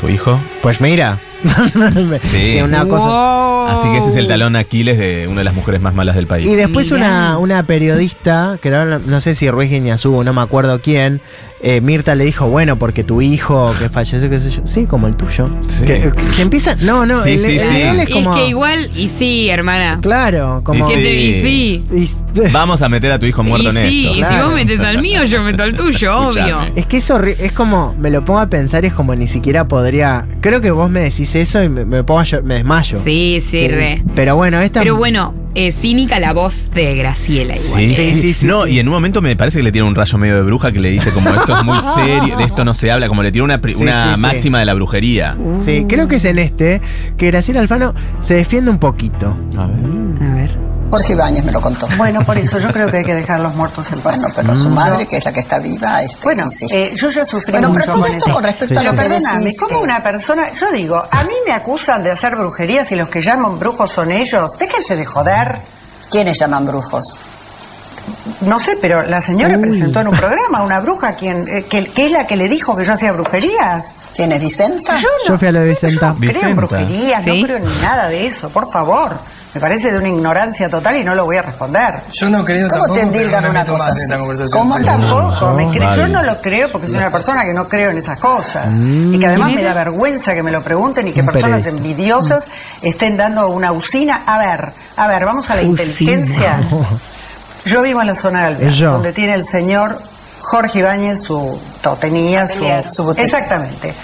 ¿Tu 0.00 0.08
hijo? 0.08 0.40
Pues 0.62 0.80
mira. 0.80 1.18
Sí. 2.22 2.60
una 2.60 2.86
cosa. 2.86 3.06
Wow. 3.06 3.66
Así 3.68 3.88
que 3.90 3.98
ese 3.98 4.08
es 4.08 4.16
el 4.16 4.28
talón 4.28 4.56
Aquiles 4.56 4.98
de 4.98 5.26
una 5.26 5.38
de 5.38 5.44
las 5.44 5.54
mujeres 5.54 5.80
más 5.80 5.94
malas 5.94 6.16
del 6.16 6.26
país. 6.26 6.44
Y 6.46 6.54
después 6.54 6.90
una, 6.90 7.38
una 7.38 7.62
periodista, 7.62 8.58
que 8.60 8.70
no 8.70 9.20
sé 9.20 9.34
si 9.34 9.50
Ruiz 9.50 9.70
Guiñazú, 9.70 10.22
no 10.22 10.32
me 10.32 10.40
acuerdo 10.40 10.80
quién, 10.80 11.20
eh, 11.62 11.80
Mirta 11.80 12.14
le 12.14 12.24
dijo, 12.24 12.48
bueno, 12.48 12.76
porque 12.76 13.04
tu 13.04 13.20
hijo 13.20 13.72
que 13.78 13.88
falleció, 13.88 14.28
qué 14.30 14.40
sé 14.40 14.50
yo. 14.50 14.62
Sí, 14.66 14.86
como 14.86 15.06
el 15.06 15.16
tuyo. 15.16 15.48
Sí. 15.68 15.84
Que, 15.84 16.10
que 16.10 16.30
se 16.32 16.42
empieza. 16.42 16.74
No, 16.76 17.04
no, 17.06 17.22
Sí, 17.22 17.32
el, 17.32 17.38
sí, 17.40 17.58
el 17.58 17.60
sí. 17.60 17.80
él 17.82 18.00
es 18.00 18.08
como. 18.08 18.34
es 18.34 18.40
que 18.42 18.48
igual, 18.48 18.90
y 18.96 19.08
sí, 19.08 19.48
hermana. 19.50 19.98
Claro, 20.00 20.62
como. 20.64 20.88
¿Qué 20.88 21.00
Y 21.00 21.02
te 21.02 21.14
y 21.14 21.34
sí. 21.34 21.84
sí? 22.06 22.20
y- 22.36 22.50
Vamos 22.52 22.80
a 22.82 22.88
meter 22.88 23.12
a 23.12 23.18
tu 23.18 23.26
hijo 23.26 23.42
muerto 23.42 23.72
y 23.72 23.76
en 23.76 23.88
sí, 23.88 24.00
esto. 24.06 24.12
y 24.12 24.14
si 24.14 24.20
Claro. 24.28 24.44
vos 24.46 24.54
metes 24.54 24.80
al 24.80 25.00
mío, 25.02 25.24
yo 25.24 25.42
meto 25.42 25.62
al 25.62 25.74
tuyo, 25.74 26.16
obvio. 26.28 26.60
Es 26.76 26.86
que 26.86 26.96
es 26.98 27.10
horri- 27.10 27.36
es 27.38 27.52
como, 27.52 27.94
me 27.98 28.10
lo 28.10 28.24
pongo 28.24 28.40
a 28.40 28.46
pensar, 28.48 28.84
es 28.84 28.92
como 28.92 29.14
ni 29.14 29.26
siquiera 29.26 29.66
podría. 29.68 30.26
Creo 30.40 30.60
que 30.60 30.70
vos 30.70 30.90
me 30.90 31.00
decís 31.00 31.34
eso 31.34 31.62
y 31.62 31.68
me, 31.68 31.84
me 31.84 32.04
pongo 32.04 32.20
a 32.20 32.24
me 32.42 32.54
desmayo. 32.54 32.98
Sí, 33.02 33.40
sí, 33.46 33.68
re. 33.68 34.02
Pero 34.14 34.36
bueno, 34.36 34.60
esta. 34.60 34.80
Pero 34.80 34.96
bueno, 34.96 35.34
eh, 35.54 35.72
cínica 35.72 36.18
la 36.20 36.32
voz 36.32 36.70
de 36.72 36.94
Graciela 36.96 37.54
igual. 37.56 37.94
Sí, 37.94 38.14
Sí, 38.14 38.34
sí, 38.34 38.46
No, 38.46 38.64
sí. 38.66 38.72
y 38.74 38.78
en 38.78 38.88
un 38.88 38.94
momento 38.94 39.20
me 39.20 39.34
parece 39.36 39.58
que 39.58 39.62
le 39.64 39.72
tiene 39.72 39.86
un 39.88 39.94
rayo 39.94 40.16
medio 40.18 40.36
de 40.36 40.42
bruja 40.42 40.70
que 40.72 40.78
le 40.78 40.90
dice 40.90 41.10
como 41.10 41.28
esto 41.30 41.56
es 41.56 41.64
muy 41.64 41.78
serio, 41.94 42.36
de 42.36 42.44
esto 42.44 42.64
no 42.64 42.72
se 42.74 42.90
habla, 42.90 43.08
como 43.08 43.22
le 43.22 43.32
tiene 43.32 43.44
una, 43.44 43.60
una 43.78 44.04
sí, 44.04 44.14
sí. 44.14 44.20
máxima 44.20 44.58
de 44.60 44.64
la 44.64 44.74
brujería. 44.74 45.36
Sí, 45.64 45.84
creo 45.88 46.06
que 46.08 46.16
es 46.16 46.24
en 46.24 46.38
este 46.38 46.80
que 47.16 47.26
Graciela 47.26 47.60
Alfano 47.60 47.94
se 48.20 48.34
defiende 48.34 48.70
un 48.70 48.78
poquito. 48.78 49.36
A 49.56 49.66
ver. 49.66 50.30
A 50.30 50.34
ver. 50.34 50.39
Jorge 50.90 51.12
Ibáñez 51.12 51.44
me 51.44 51.52
lo 51.52 51.60
contó. 51.60 51.86
Bueno, 51.96 52.24
por 52.24 52.36
eso 52.36 52.58
yo 52.58 52.72
creo 52.72 52.90
que 52.90 52.98
hay 52.98 53.04
que 53.04 53.14
dejar 53.14 53.38
a 53.38 53.42
los 53.44 53.54
muertos 53.54 53.90
en 53.92 54.00
paz. 54.00 54.16
Bueno, 54.16 54.32
pero 54.34 54.56
su 54.56 54.68
madre, 54.70 55.06
que 55.06 55.18
es 55.18 55.24
la 55.24 55.32
que 55.32 55.40
está 55.40 55.58
viva, 55.60 56.02
este, 56.02 56.16
Bueno, 56.22 56.48
eh, 56.70 56.92
yo 56.96 57.10
ya 57.10 57.24
sufrí 57.24 57.52
Bueno, 57.52 57.72
pero 57.72 57.84
mucho 57.86 57.92
todo 57.92 58.02
con 58.02 58.10
esto 58.16 58.32
con 58.32 58.42
respecto 58.44 58.74
a 58.74 58.82
Pero 58.82 58.92
lo 58.96 58.98
que 59.02 59.08
perdóname, 59.08 59.44
decís, 59.44 59.60
¿cómo 59.60 59.80
una 59.80 60.02
persona? 60.02 60.52
Yo 60.52 60.70
digo, 60.72 60.96
a 61.10 61.24
mí 61.24 61.34
me 61.46 61.52
acusan 61.52 62.02
de 62.02 62.10
hacer 62.10 62.34
brujerías 62.34 62.90
y 62.90 62.96
los 62.96 63.08
que 63.08 63.22
llaman 63.22 63.58
brujos 63.58 63.90
son 63.92 64.10
ellos. 64.10 64.58
Déjense 64.58 64.96
de 64.96 65.04
joder. 65.04 65.58
¿Quiénes 66.10 66.38
llaman 66.40 66.66
brujos? 66.66 67.16
No 68.40 68.58
sé, 68.58 68.76
pero 68.80 69.02
la 69.02 69.20
señora 69.22 69.56
presentó 69.60 70.00
en 70.00 70.08
un 70.08 70.16
programa 70.16 70.62
una 70.64 70.80
bruja 70.80 71.14
quien, 71.14 71.46
eh, 71.46 71.66
que, 71.70 71.84
que 71.84 72.06
es 72.06 72.10
la 72.12 72.26
que 72.26 72.36
le 72.36 72.48
dijo 72.48 72.74
que 72.74 72.84
yo 72.84 72.94
hacía 72.94 73.12
brujerías. 73.12 73.86
¿Quién 74.16 74.32
es 74.32 74.40
Vicenta? 74.40 74.96
Yo 74.96 75.08
no 75.08 75.28
Yo 75.34 75.38
fui 75.38 75.46
a 75.48 75.52
lo 75.52 75.60
de 75.60 75.68
Vicenta. 75.68 76.14
yo 76.18 76.26
no 76.26 76.32
creo 76.32 76.48
en 76.48 76.56
brujerías, 76.56 77.22
Sí. 77.22 77.40
no 77.40 77.46
creo 77.46 77.56
en 77.58 77.80
nada 77.80 78.08
de 78.08 78.26
eso, 78.26 78.48
por 78.50 78.68
favor. 78.72 79.16
Me 79.52 79.60
parece 79.60 79.90
de 79.90 79.98
una 79.98 80.08
ignorancia 80.08 80.68
total 80.68 80.96
y 80.96 81.02
no 81.04 81.14
lo 81.16 81.24
voy 81.24 81.36
a 81.36 81.42
responder. 81.42 82.02
Yo 82.12 82.30
no 82.30 82.44
creo 82.44 82.68
¿Cómo 82.68 82.84
tampoco, 82.84 82.94
te 82.94 83.00
pero 83.06 83.12
endilgan 83.16 83.44
una 83.50 83.64
cosa 83.66 83.88
así? 83.90 83.98
en 83.98 84.04
esta 84.04 84.18
conversación. 84.18 84.58
¿Cómo 84.60 84.80
Tampoco, 84.84 85.54
me 85.54 85.66
cre- 85.66 85.96
yo 85.96 86.06
no 86.08 86.22
lo 86.22 86.40
creo 86.40 86.70
porque 86.70 86.86
soy 86.86 86.96
una 86.98 87.10
persona 87.10 87.44
que 87.44 87.52
no 87.52 87.66
creo 87.68 87.90
en 87.90 87.98
esas 87.98 88.18
cosas. 88.18 88.68
y 88.76 89.18
que 89.18 89.26
además 89.26 89.50
me 89.52 89.62
da 89.62 89.74
vergüenza 89.74 90.34
que 90.34 90.42
me 90.44 90.52
lo 90.52 90.62
pregunten 90.62 91.08
y 91.08 91.12
que 91.12 91.24
personas 91.24 91.66
envidiosas 91.66 92.46
estén 92.80 93.16
dando 93.16 93.48
una 93.48 93.72
usina. 93.72 94.22
A 94.24 94.38
ver, 94.38 94.72
a 94.96 95.06
ver, 95.08 95.24
vamos 95.24 95.50
a 95.50 95.56
la 95.56 95.62
Usina. 95.62 95.82
inteligencia. 95.82 96.60
Yo 97.64 97.82
vivo 97.82 98.00
en 98.00 98.06
la 98.06 98.14
zona 98.14 98.40
de 98.42 98.46
Alvear, 98.46 98.70
Es 98.70 98.76
yo. 98.76 98.92
donde 98.92 99.12
tiene 99.12 99.34
el 99.34 99.44
señor 99.44 100.00
Jorge 100.42 100.78
Ibáñez 100.78 101.20
su, 101.20 101.58
tenía 102.00 102.46
su, 102.48 102.64
Su. 102.92 103.10
Exactamente. 103.18 103.94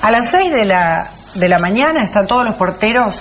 A 0.00 0.10
las 0.10 0.30
6 0.30 0.52
de 0.52 0.64
la, 0.64 1.08
de 1.34 1.48
la 1.48 1.58
mañana 1.58 2.02
están 2.02 2.26
todos 2.26 2.44
los 2.44 2.54
porteros 2.54 3.16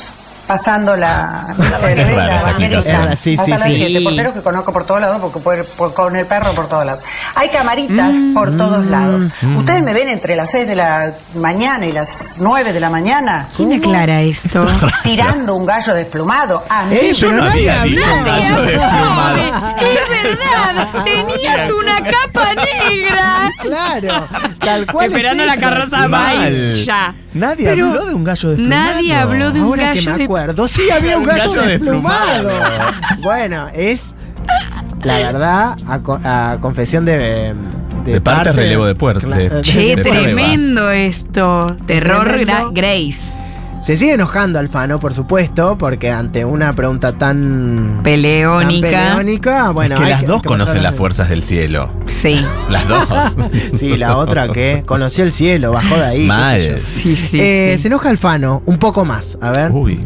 pasando 0.52 0.98
la, 0.98 1.56
la 1.58 1.80
la. 1.80 3.16
Sí, 3.16 3.36
hasta 3.40 3.58
las 3.58 3.68
sí. 3.70 3.76
7. 3.78 4.02
Porteros 4.02 4.34
que 4.34 4.42
conozco 4.42 4.74
por 4.74 4.84
todos 4.86 5.00
lados 5.00 5.20
porque 5.22 5.40
por- 5.40 5.66
por- 5.66 5.94
con 5.94 6.16
el 6.18 6.26
perro 6.26 6.52
por 6.52 6.68
todos 6.68 6.86
lados. 6.86 7.04
Hay 7.36 7.48
camaritas 7.50 8.14
por 8.34 8.58
todos 8.58 8.86
lados. 8.86 9.28
Ustedes 9.58 9.82
me 9.82 9.94
ven 9.94 10.10
entre 10.10 10.36
las 10.36 10.52
6 10.52 10.68
de 10.68 10.76
la 10.76 11.14
mañana 11.36 11.86
y 11.86 11.94
las 11.94 12.36
9 12.38 12.74
de 12.74 12.80
la 12.82 12.90
mañana 12.90 13.48
¿Quién 13.56 13.72
aclara 13.74 14.22
esto? 14.22 14.66
tirando 15.04 15.56
un 15.56 15.66
gallo 15.66 15.94
desplumado. 15.94 16.64
A 16.70 16.84
mí 16.84 16.96
Eh, 16.96 17.14
Yo 17.14 17.32
no 17.32 17.46
nadie 17.46 17.72
había 17.72 17.84
dicho 18.02 18.14
un 18.14 18.24
gallo 18.26 18.62
desplumado. 18.64 19.38
Es 19.80 20.10
verdad, 20.10 21.04
tenías 21.06 21.72
una 21.80 21.96
capa 21.98 22.54
negra. 22.56 23.52
Claro, 23.62 24.28
tal 24.60 24.86
cual. 24.88 25.06
es 25.06 25.12
Esperando 25.16 25.46
la 25.46 25.54
eso, 25.54 25.62
carroza. 25.62 26.08
Maíz, 26.10 26.86
ya. 26.86 27.14
Nadie 27.34 27.66
Pero 27.70 27.86
habló 27.88 28.06
de 28.06 28.14
un 28.14 28.24
gallo 28.26 28.50
desplumado. 28.50 28.92
Nadie 28.94 29.16
habló 29.16 29.52
de 29.52 29.60
un 29.62 29.66
Ahora 29.68 29.84
gallo 29.94 30.12
me 30.12 30.18
de 30.18 30.28
acuerdo, 30.44 30.68
sí 30.68 30.90
había 30.92 31.18
un 31.18 31.24
gallo, 31.24 31.52
gallo 31.52 31.62
desplumado. 31.68 32.48
desplumado. 32.50 33.22
bueno, 33.22 33.68
es 33.74 34.16
la 35.04 35.18
verdad 35.18 35.78
a, 35.88 36.00
co- 36.00 36.20
a 36.24 36.58
confesión 36.62 37.06
de 37.06 37.54
De 38.06 38.22
parte, 38.22 38.52
relevo 38.54 38.86
de 38.86 38.96
puerta. 38.96 39.22
Claro. 39.26 39.62
Che, 39.62 39.96
de 39.96 40.04
tremendo 40.04 40.90
esto. 40.92 41.76
Terror 41.86 42.28
Tremendo. 42.28 42.72
Grace. 42.74 43.40
Se 43.84 43.98
sigue 43.98 44.14
enojando 44.14 44.60
Alfano, 44.60 45.00
por 45.00 45.12
supuesto, 45.12 45.76
porque 45.76 46.12
ante 46.12 46.46
una 46.46 46.72
pregunta 46.74 47.14
tan 47.18 48.02
Peleónica. 48.04 48.92
tan 48.92 49.08
peleónica, 49.16 49.70
bueno, 49.72 49.96
es 49.96 50.02
que 50.02 50.08
las 50.12 50.24
dos 50.28 50.44
que 50.44 50.50
conocen 50.50 50.84
las 50.84 50.94
fuerzas 50.94 51.30
del 51.30 51.42
cielo. 51.42 51.92
Sí. 52.06 52.40
Las 52.70 52.88
dos. 52.88 53.36
Sí, 53.74 53.98
la 53.98 54.18
otra 54.18 54.50
que 54.50 54.84
conoció 54.86 55.24
el 55.24 55.32
cielo, 55.32 55.72
bajó 55.72 55.96
de 55.96 56.06
ahí. 56.06 56.26
Mal. 56.28 56.78
Sí, 56.78 57.16
sí, 57.16 57.40
Eh, 57.42 57.74
sí. 57.76 57.82
Se 57.82 57.88
enoja 57.88 58.10
Alfano, 58.10 58.62
un 58.68 58.78
poco 58.78 59.04
más, 59.04 59.40
a 59.42 59.50
ver. 59.50 59.72
Uy. 59.72 60.00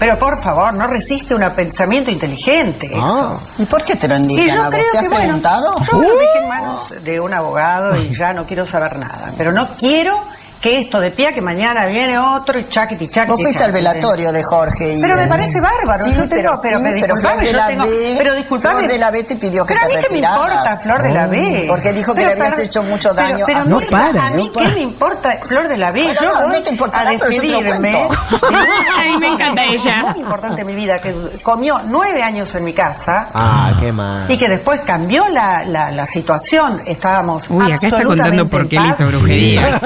Pero 0.00 0.18
por 0.18 0.42
favor, 0.42 0.72
no 0.74 0.86
resiste 0.88 1.34
un 1.34 1.48
pensamiento 1.50 2.10
inteligente 2.10 2.86
eso. 2.86 3.38
Ah. 3.38 3.38
¿Y 3.58 3.66
por 3.66 3.82
qué 3.82 3.94
te 3.96 4.08
lo 4.08 4.14
Y 4.16 4.18
indican 4.18 4.48
yo 4.56 4.62
a 4.62 4.64
vos? 4.64 4.74
creo 4.74 4.86
¿Te 4.92 4.98
has 4.98 5.02
que, 5.04 5.08
bueno, 5.10 5.24
preguntado? 5.24 5.80
yo 5.82 5.92
lo 6.02 6.08
dejé 6.18 6.38
en 6.42 6.48
manos 6.48 6.94
de 7.04 7.20
un 7.20 7.34
abogado 7.34 7.96
y 8.00 8.10
ya 8.10 8.32
no 8.32 8.46
quiero 8.46 8.66
saber 8.66 8.96
nada. 8.98 9.32
Pero 9.36 9.52
no 9.52 9.68
quiero 9.78 10.18
que 10.60 10.78
esto 10.78 11.00
de 11.00 11.10
pie, 11.10 11.32
que 11.32 11.40
mañana 11.40 11.86
viene 11.86 12.18
otro 12.18 12.58
y 12.58 12.68
chaquiti, 12.68 13.08
chaquiti. 13.08 13.32
Vos 13.32 13.42
fuiste 13.42 13.64
al 13.64 13.72
velatorio 13.72 14.30
de 14.30 14.42
Jorge. 14.44 14.92
Y 14.96 15.00
Pero 15.00 15.16
me 15.16 15.26
parece 15.26 15.58
bárbaro. 15.60 16.04
Sí, 16.04 16.12
yo 16.14 16.28
tengo, 16.28 16.52
pero, 16.62 16.62
pero, 16.62 16.78
sí, 16.78 16.84
pero 17.00 17.00
pero 17.00 17.14
disculpame, 17.16 17.20
Flor 17.20 17.40
de 17.40 17.50
yo 17.50 17.56
la 17.56 17.66
tengo. 17.66 17.84
B, 17.84 18.14
pero 18.18 18.34
disculpame. 18.34 18.74
Flor 18.76 18.90
de 18.90 18.98
la 18.98 19.10
B 19.10 19.22
te 19.24 19.36
pidió 19.36 19.64
que 19.64 19.72
pero 19.74 19.86
te 19.88 19.94
a 19.94 19.96
mí 19.98 20.04
qué 20.06 20.12
me 20.20 20.26
importa, 20.28 20.76
Flor 20.76 21.02
de 21.02 21.12
la 21.12 21.26
B. 21.28 21.64
Porque 21.66 21.92
dijo 21.94 22.12
que 22.14 22.20
Pero 22.20 22.28
le 22.28 22.32
habías 22.42 22.50
para- 22.54 22.62
hecho 22.66 22.82
mucho 22.82 23.14
daño 23.14 23.46
Pero, 23.46 23.46
pero 23.46 23.58
a- 23.60 23.64
no 23.64 23.80
No 23.80 23.86
para, 23.86 24.26
a 24.26 24.30
mí 24.32 24.36
no 24.46 24.52
qué 24.52 24.58
para. 24.58 24.74
me 24.74 24.80
importa, 24.82 25.38
Flor 25.46 25.68
de 25.68 25.76
la 25.78 25.90
B. 25.92 26.02
Bueno, 26.04 26.20
yo 26.20 26.28
no, 26.34 26.40
no 26.40 26.48
voy 26.52 26.62
te 26.62 26.70
importará, 26.70 27.08
a 27.08 27.12
despedirme. 27.12 27.94
A 27.94 28.08
mí 29.08 29.16
me 29.18 29.26
encanta 29.28 29.64
ella. 29.70 30.02
Muy 30.10 30.20
importante 30.20 30.60
en 30.60 30.66
mi 30.66 30.74
vida, 30.74 31.00
que 31.00 31.14
comió 31.42 31.80
nueve 31.86 32.22
años 32.22 32.54
en 32.54 32.64
mi 32.64 32.74
casa. 32.74 33.28
Ah, 33.32 33.72
qué 33.80 33.92
mal. 33.92 34.30
Y 34.30 34.36
que 34.36 34.48
después 34.50 34.80
cambió 34.80 35.26
la, 35.30 35.64
la, 35.64 35.90
la 35.90 36.04
situación. 36.04 36.82
Estábamos 36.86 37.44
Uy, 37.48 37.64
acá 37.64 37.74
está 37.76 37.86
absolutamente 37.96 38.38
contando 38.42 38.48
por 38.50 38.68
qué 38.68 38.76
en 38.76 38.82
le 38.82 38.88
paz. 38.90 39.00
hizo 39.00 39.08
brujería. 39.08 39.80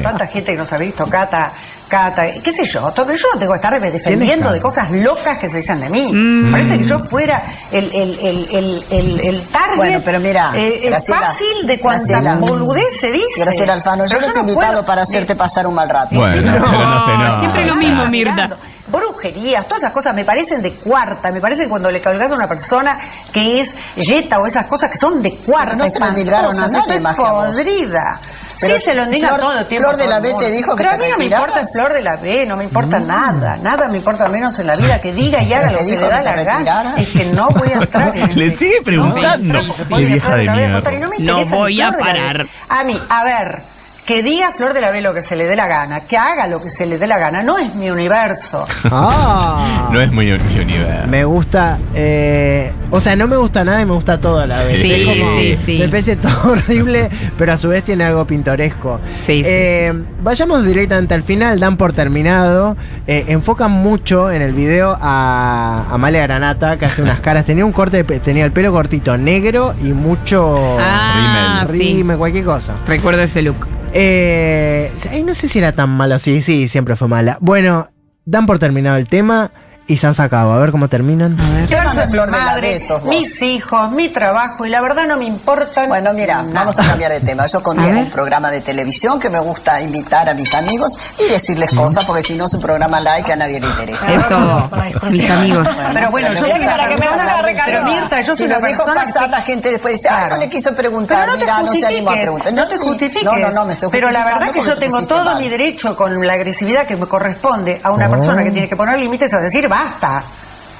Tanta 0.00 0.26
gente 0.26 0.52
que 0.52 0.58
nos 0.58 0.72
ha 0.72 0.76
visto, 0.78 1.06
Cata, 1.08 1.52
Cata, 1.88 2.24
qué 2.42 2.52
sé 2.52 2.64
yo, 2.64 2.80
todo, 2.92 3.04
pero 3.06 3.18
yo 3.18 3.26
no 3.34 3.38
tengo 3.38 3.52
que 3.52 3.56
estar 3.56 3.78
defendiendo 3.80 4.50
de 4.50 4.60
cosas 4.60 4.90
locas 4.90 5.36
que 5.36 5.50
se 5.50 5.58
dicen 5.58 5.80
de 5.80 5.90
mí. 5.90 6.10
Mm. 6.12 6.50
Parece 6.52 6.78
que 6.78 6.84
yo 6.84 6.98
fuera 7.00 7.42
el, 7.70 7.84
el, 7.94 8.18
el, 8.18 8.48
el, 8.50 8.84
el, 8.90 9.20
el 9.20 9.42
target 9.48 9.76
Bueno, 9.76 10.00
pero 10.02 10.18
mira, 10.20 10.52
eh, 10.54 10.80
eh, 10.84 10.88
Graciela, 10.88 11.20
fácil 11.20 11.66
de 11.66 11.78
cuanta 11.80 12.36
boludez 12.36 12.98
se 12.98 13.10
dice. 13.12 13.26
Graciela 13.40 13.74
Alfano, 13.74 14.06
yo 14.06 14.16
Pero 14.16 14.28
no 14.28 14.32
te 14.32 14.38
he 14.38 14.42
invitado 14.42 14.72
puedo- 14.72 14.86
para 14.86 15.02
hacerte 15.02 15.36
pasar 15.36 15.66
un 15.66 15.74
mal 15.74 15.88
rato. 15.90 16.14
Bueno, 16.14 16.32
Sí, 16.34 16.40
pero 16.42 16.60
no 16.66 17.04
sé, 17.04 17.12
no. 17.18 17.38
Siempre 17.40 17.66
lo 17.66 17.74
mismo, 17.76 18.06
Mirta. 18.06 18.56
Brujerías, 18.88 19.64
todas 19.66 19.82
esas 19.84 19.92
cosas 19.92 20.14
me 20.14 20.24
parecen 20.24 20.60
de 20.60 20.72
cuarta, 20.74 21.30
me 21.30 21.40
parece 21.40 21.62
que 21.62 21.68
cuando 21.68 21.90
le 21.90 22.02
colgas 22.02 22.30
a 22.30 22.34
una 22.34 22.48
persona 22.48 22.98
que 23.32 23.60
es 23.60 23.74
yeta 23.96 24.38
o 24.38 24.46
esas 24.46 24.66
cosas 24.66 24.90
que 24.90 24.98
son 24.98 25.22
de 25.22 25.34
cuarta, 25.36 25.72
Pero 25.76 25.84
no 25.84 25.88
se 25.90 25.98
endilgaron 25.98 26.58
a 26.58 26.66
nadie 26.68 26.78
estoy 26.80 27.00
más 27.00 27.16
que 27.16 27.22
a 27.24 27.32
vos. 27.32 27.46
podrida. 27.46 28.20
Pero 28.60 28.76
sí, 28.76 28.82
se 28.82 28.94
lo 28.94 29.04
indica 29.04 29.28
Flor- 29.28 29.40
todo 29.40 29.58
el 29.58 29.66
tiempo. 29.66 29.88
Flor 29.88 30.00
de 30.00 30.06
la 30.08 30.20
B 30.20 30.32
te 30.38 30.50
dijo 30.50 30.76
que 30.76 30.82
Pero 30.84 30.94
a 30.94 30.98
mí 30.98 31.04
no 31.10 31.18
me 31.18 31.24
importa 31.24 31.66
Flor 31.66 31.92
de 31.92 32.02
la 32.02 32.16
B, 32.16 32.46
no 32.46 32.56
me 32.56 32.64
importa 32.64 33.00
nada, 33.00 33.56
nada 33.56 33.88
me 33.88 33.96
importa 33.98 34.28
menos 34.28 34.58
en 34.58 34.66
la 34.66 34.76
vida 34.76 35.00
que 35.00 35.12
diga 35.12 35.42
y 35.42 35.52
haga 35.54 35.70
lo 35.72 35.78
que 35.78 35.84
dijo 35.84 36.02
le 36.02 36.08
da 36.10 36.22
la 36.22 36.42
gana. 36.44 36.94
Es 36.98 37.10
que 37.12 37.24
no 37.26 37.48
voy 37.50 37.68
a 37.68 37.74
entrar 37.78 38.12
en 38.16 38.38
Le 38.38 38.50
sigue 38.56 38.82
preguntando. 38.82 39.62
no 39.62 41.44
voy 41.46 41.80
a 41.80 41.92
parar. 41.92 42.46
A 42.68 42.84
mí, 42.84 43.00
a 43.08 43.24
ver, 43.24 43.62
que 44.06 44.22
diga 44.22 44.50
Flor 44.52 44.74
de 44.74 44.80
la 44.80 44.90
B 44.90 45.00
lo 45.00 45.14
que 45.14 45.22
se 45.22 45.36
le 45.36 45.46
dé 45.46 45.54
la 45.54 45.68
gana, 45.68 46.00
que 46.00 46.16
haga 46.16 46.48
lo 46.48 46.60
que 46.60 46.70
se 46.70 46.86
le 46.86 46.98
dé 46.98 47.06
la 47.06 47.18
gana, 47.18 47.42
no 47.42 47.56
es 47.58 47.74
mi 47.76 47.88
universo. 47.90 48.66
Ah. 48.90 49.88
No 49.92 50.00
es 50.00 50.10
muy 50.10 50.30
universo. 50.32 51.06
Me 51.08 51.24
gusta, 51.24 51.78
eh, 51.94 52.72
o 52.90 52.98
sea, 52.98 53.14
no 53.14 53.28
me 53.28 53.36
gusta 53.36 53.62
nada 53.64 53.80
y 53.80 53.86
me 53.86 53.92
gusta 53.92 54.18
todo 54.18 54.40
a 54.40 54.46
la 54.46 54.62
vez. 54.64 54.82
Sí, 54.82 54.92
Es 54.92 55.06
como- 55.06 55.38
sí, 55.38 55.56
sí. 55.56 55.78
Me 55.78 55.88
parece 55.88 56.16
todo 56.16 56.32
horrible, 56.52 57.10
pero 57.38 57.52
a 57.52 57.58
su 57.58 57.68
vez 57.68 57.84
tiene 57.84 58.04
algo 58.04 58.26
pintoresco. 58.26 59.00
Sí, 59.14 59.42
sí, 59.44 59.44
Eh, 59.46 59.92
Vayamos 60.22 60.64
directamente 60.64 61.14
al 61.14 61.22
final, 61.22 61.58
dan 61.60 61.76
por 61.76 61.92
terminado. 61.92 62.76
Eh, 63.06 63.24
enfocan 63.28 63.70
mucho 63.70 64.30
en 64.30 64.40
el 64.42 64.52
video 64.52 64.96
a 65.00 65.86
Amalia 65.90 66.22
Granata, 66.22 66.76
que 66.78 66.86
hace 66.86 67.02
unas 67.02 67.20
caras. 67.20 67.44
Tenía 67.44 67.64
un 67.64 67.72
corte, 67.72 68.02
tenía 68.04 68.44
el 68.44 68.52
pelo 68.52 68.72
cortito, 68.72 69.16
negro 69.16 69.74
y 69.82 69.92
mucho 69.92 70.76
Ah, 70.80 71.64
sí. 71.70 71.78
rime, 71.78 72.16
cualquier 72.16 72.44
cosa. 72.44 72.74
Recuerdo 72.86 73.22
ese 73.22 73.42
look. 73.42 73.66
Eh, 73.94 74.90
no 75.24 75.34
sé 75.34 75.48
si 75.48 75.58
era 75.58 75.72
tan 75.72 75.90
malo. 75.90 76.18
Sí, 76.18 76.40
sí, 76.40 76.68
siempre 76.68 76.96
fue 76.96 77.08
mala. 77.08 77.38
Bueno, 77.40 77.90
dan 78.24 78.46
por 78.46 78.58
terminado 78.58 78.96
el 78.96 79.06
tema 79.06 79.50
y 79.86 79.96
se 79.96 80.06
han 80.06 80.14
sacado. 80.14 80.52
A 80.52 80.58
ver 80.58 80.70
cómo 80.70 80.88
terminan. 80.88 81.36
De 81.36 81.42
mi 81.42 81.66
Flor 82.12 82.30
de 82.30 82.36
madre, 82.36 82.72
B 82.74 82.80
sos 82.80 83.00
vos. 83.02 83.08
mis 83.10 83.40
hijos, 83.42 83.90
mi 83.90 84.08
trabajo 84.08 84.64
y 84.66 84.70
la 84.70 84.80
verdad 84.80 85.06
no 85.06 85.16
me 85.18 85.24
importan. 85.24 85.88
Bueno, 85.88 86.12
mira, 86.12 86.42
nada. 86.42 86.60
vamos 86.60 86.78
a 86.78 86.84
cambiar 86.84 87.12
de 87.12 87.20
tema. 87.20 87.46
Yo 87.46 87.60
A 87.72 87.74
ver. 87.74 87.96
un 87.96 88.10
programa 88.10 88.50
de 88.50 88.60
televisión 88.60 89.18
que 89.20 89.30
me 89.30 89.38
gusta 89.38 89.80
invitar 89.80 90.28
a 90.28 90.34
mis 90.34 90.52
amigos 90.54 90.98
y 91.18 91.30
decirles 91.30 91.70
cosas, 91.70 92.04
porque 92.04 92.22
si 92.22 92.34
no 92.34 92.46
es 92.46 92.54
un 92.54 92.60
programa 92.60 93.00
like 93.00 93.24
que 93.26 93.32
a 93.32 93.36
nadie 93.36 93.60
le 93.60 93.66
interesa. 93.66 94.12
Eso, 94.12 94.70
mis 95.10 95.28
amigos. 95.30 95.68
Pero 95.92 96.10
bueno, 96.10 96.28
yo 96.32 96.40
soy 96.40 96.50
una 96.52 96.66
Para 96.70 96.88
que 96.88 96.94
me 96.94 97.00
persona. 97.00 97.42
Pero. 97.66 97.84
Mirta, 97.84 98.20
yo 98.20 98.26
soy 98.26 98.36
si 98.36 98.42
una 98.44 98.58
lo 98.58 98.66
dejo 98.66 98.84
persona. 98.84 99.04
pasar, 99.06 99.24
que- 99.24 99.30
la 99.30 99.42
gente 99.42 99.70
después 99.70 99.94
dice, 99.94 100.08
ah, 100.08 100.28
no 100.30 100.36
le 100.38 100.48
quiso 100.48 100.74
preguntar, 100.74 101.20
Pero 101.20 101.32
no 101.32 101.38
te 101.38 101.44
mira, 101.44 101.62
no 101.62 101.72
se 101.72 101.86
animó 101.86 102.10
a 102.10 102.12
justifiques, 102.14 102.22
preguntar. 102.22 102.52
no 102.52 102.68
te 102.68 102.78
sí. 102.78 102.84
justifiques. 102.86 103.24
No, 103.24 103.36
no, 103.38 103.50
no, 103.52 103.64
me 103.66 103.72
estoy 103.74 103.90
Pero 103.90 104.10
la 104.10 104.24
verdad 104.24 104.50
que 104.50 104.62
yo 104.62 104.76
tengo 104.76 105.02
todo 105.06 105.24
mal. 105.24 105.38
mi 105.38 105.48
derecho 105.48 105.94
con 105.96 106.26
la 106.26 106.32
agresividad 106.34 106.84
que 106.86 106.96
me 106.96 107.06
corresponde 107.06 107.80
a 107.82 107.90
una 107.92 108.08
persona 108.08 108.42
que 108.44 108.50
tiene 108.50 108.68
que 108.68 108.76
poner 108.76 108.98
límites 108.98 109.32
a 109.34 109.40
decir 109.40 109.68
basta. 109.72 110.22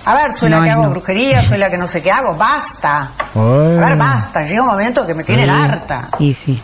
A 0.04 0.14
ver, 0.14 0.34
soy 0.34 0.50
la 0.50 0.58
No, 0.58 0.64
que 0.64 0.70
hago 0.70 0.82
no. 0.84 0.90
brujería, 0.90 1.42
soy 1.42 1.58
la 1.58 1.70
que 1.70 1.78
no 1.78 1.86
sé 1.86 2.02
qué 2.02 2.10
hago, 2.10 2.34
basta. 2.34 3.10
A 3.34 3.40
ver, 3.40 3.96
basta. 3.96 4.42
Llega 4.42 4.62
un 4.62 4.68
momento 4.68 5.06
que 5.06 5.14
me 5.14 5.24
tienen 5.24 5.48
harta. 5.48 6.08
Y 6.18 6.34
sí. 6.34 6.60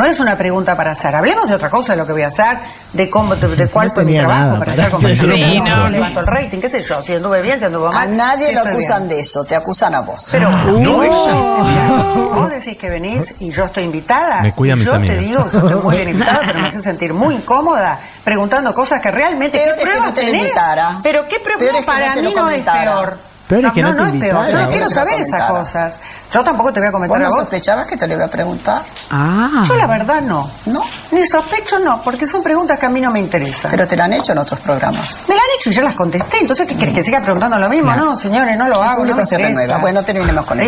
No 0.00 0.06
es 0.06 0.18
una 0.18 0.38
pregunta 0.38 0.78
para 0.78 0.92
hacer. 0.92 1.14
Hablemos 1.14 1.46
de 1.46 1.54
otra 1.56 1.68
cosa 1.68 1.92
de 1.92 1.98
lo 1.98 2.06
que 2.06 2.12
voy 2.12 2.22
a 2.22 2.28
hacer, 2.28 2.56
de 2.94 3.10
cómo, 3.10 3.36
de, 3.36 3.54
de 3.54 3.68
cuál 3.68 3.88
No 3.88 3.94
fue 3.94 4.04
mi 4.06 4.16
trabajo 4.16 4.58
para 4.58 4.58
para 4.60 4.72
estar 4.72 4.90
con 4.92 5.00
Sí, 5.14 5.58
cómo 5.58 5.68
no. 5.68 5.84
se 5.84 5.90
levantó 5.90 6.20
el 6.20 6.26
rating, 6.26 6.58
qué 6.58 6.70
sé 6.70 6.82
yo, 6.82 7.02
si 7.02 7.14
anduve 7.16 7.42
bien, 7.42 7.58
si 7.58 7.66
anduve 7.66 7.90
mal. 7.90 8.08
A 8.08 8.10
nadie 8.10 8.46
si 8.48 8.54
lo 8.54 8.62
acusan 8.62 9.06
bien. 9.06 9.18
de 9.18 9.20
eso, 9.20 9.44
te 9.44 9.54
acusan 9.54 9.94
a 9.94 10.00
vos. 10.00 10.28
Pero 10.30 10.50
No, 10.50 10.92
vos, 10.94 11.04
ella. 11.04 11.96
decís, 11.98 12.14
vos 12.34 12.50
decís 12.50 12.78
que 12.78 12.88
venís 12.88 13.34
y 13.40 13.50
yo 13.50 13.66
estoy 13.66 13.84
invitada. 13.84 14.40
Me 14.40 14.54
yo 14.56 14.94
amigas. 14.94 15.16
te 15.16 15.18
digo, 15.18 15.50
yo 15.52 15.58
estoy 15.58 15.82
muy 15.82 15.96
bien 15.96 16.08
invitada, 16.08 16.40
pero 16.46 16.60
me 16.60 16.68
hace 16.68 16.80
sentir 16.80 17.12
muy 17.12 17.34
incómoda 17.34 18.00
preguntando 18.24 18.72
cosas 18.72 19.02
que 19.02 19.10
realmente. 19.10 19.58
Peor 19.58 19.74
¿Qué 19.76 19.82
es 19.82 19.86
que 19.86 19.92
pruebas 19.92 20.08
no 20.08 20.14
te 20.14 20.20
tenés? 20.22 20.42
invitara. 20.44 20.98
Pero 21.02 21.28
qué 21.28 21.40
pruebas 21.40 21.62
Peor 21.62 21.74
es 21.74 21.80
que 21.82 21.86
para 21.86 22.14
no 22.16 22.22
mí 22.22 22.34
no 22.34 22.48
es 22.48 22.62
peor. 22.62 23.18
Peor 23.50 23.64
es 23.66 23.72
que 23.72 23.82
no 23.82 23.92
no, 23.92 24.04
te 24.10 24.16
es 24.16 24.24
peor. 24.24 24.46
Yo 24.46 24.58
no 24.62 24.68
quiero 24.68 24.84
No 24.86 24.90
saber 24.90 25.20
esas 25.20 25.42
cosas. 25.50 25.94
Yo 26.32 26.44
tampoco 26.44 26.72
te 26.72 26.78
voy 26.78 26.86
a 26.86 26.90
¿Vos 26.92 26.96
comentar 26.98 27.20
a 27.20 27.24
no 27.24 27.30
vos. 27.30 27.40
sospechabas 27.40 27.86
que 27.88 27.96
te 27.96 28.06
lo 28.06 28.14
iba 28.14 28.24
a 28.24 28.28
preguntar? 28.30 28.82
Ah. 29.10 29.62
Yo 29.66 29.74
la 29.74 29.86
verdad 29.88 30.22
no. 30.22 30.48
No. 30.66 30.84
Ni 31.10 31.26
sospecho 31.26 31.80
no, 31.80 32.00
porque 32.02 32.26
son 32.28 32.42
preguntas 32.42 32.78
que 32.78 32.86
a 32.86 32.88
mí 32.88 33.00
no 33.00 33.10
me 33.10 33.18
interesan. 33.18 33.70
Pero 33.72 33.86
te 33.88 33.96
lo 33.96 34.04
han 34.04 34.12
hecho 34.12 34.30
en 34.32 34.38
otros 34.38 34.60
programas. 34.60 35.22
me 35.28 35.34
la 35.34 35.40
han 35.42 35.48
hecho 35.58 35.70
y 35.70 35.72
yo 35.72 35.82
las 35.82 35.94
contesté, 35.94 36.38
entonces 36.40 36.68
¿qué 36.68 36.76
querés 36.76 36.94
que 36.94 37.02
siga 37.02 37.20
preguntando 37.20 37.58
lo 37.58 37.68
mismo? 37.68 37.92
No, 37.96 38.16
señores, 38.16 38.56
no 38.56 38.68
lo 38.68 38.76
El 38.80 38.88
hago. 38.88 38.96
público 38.98 39.16
no 39.16 39.22
me 39.22 39.26
se 39.26 39.36
renueva. 39.38 39.78
Bueno, 39.78 40.04
terminemos 40.04 40.44
con 40.46 40.58
va. 40.58 40.64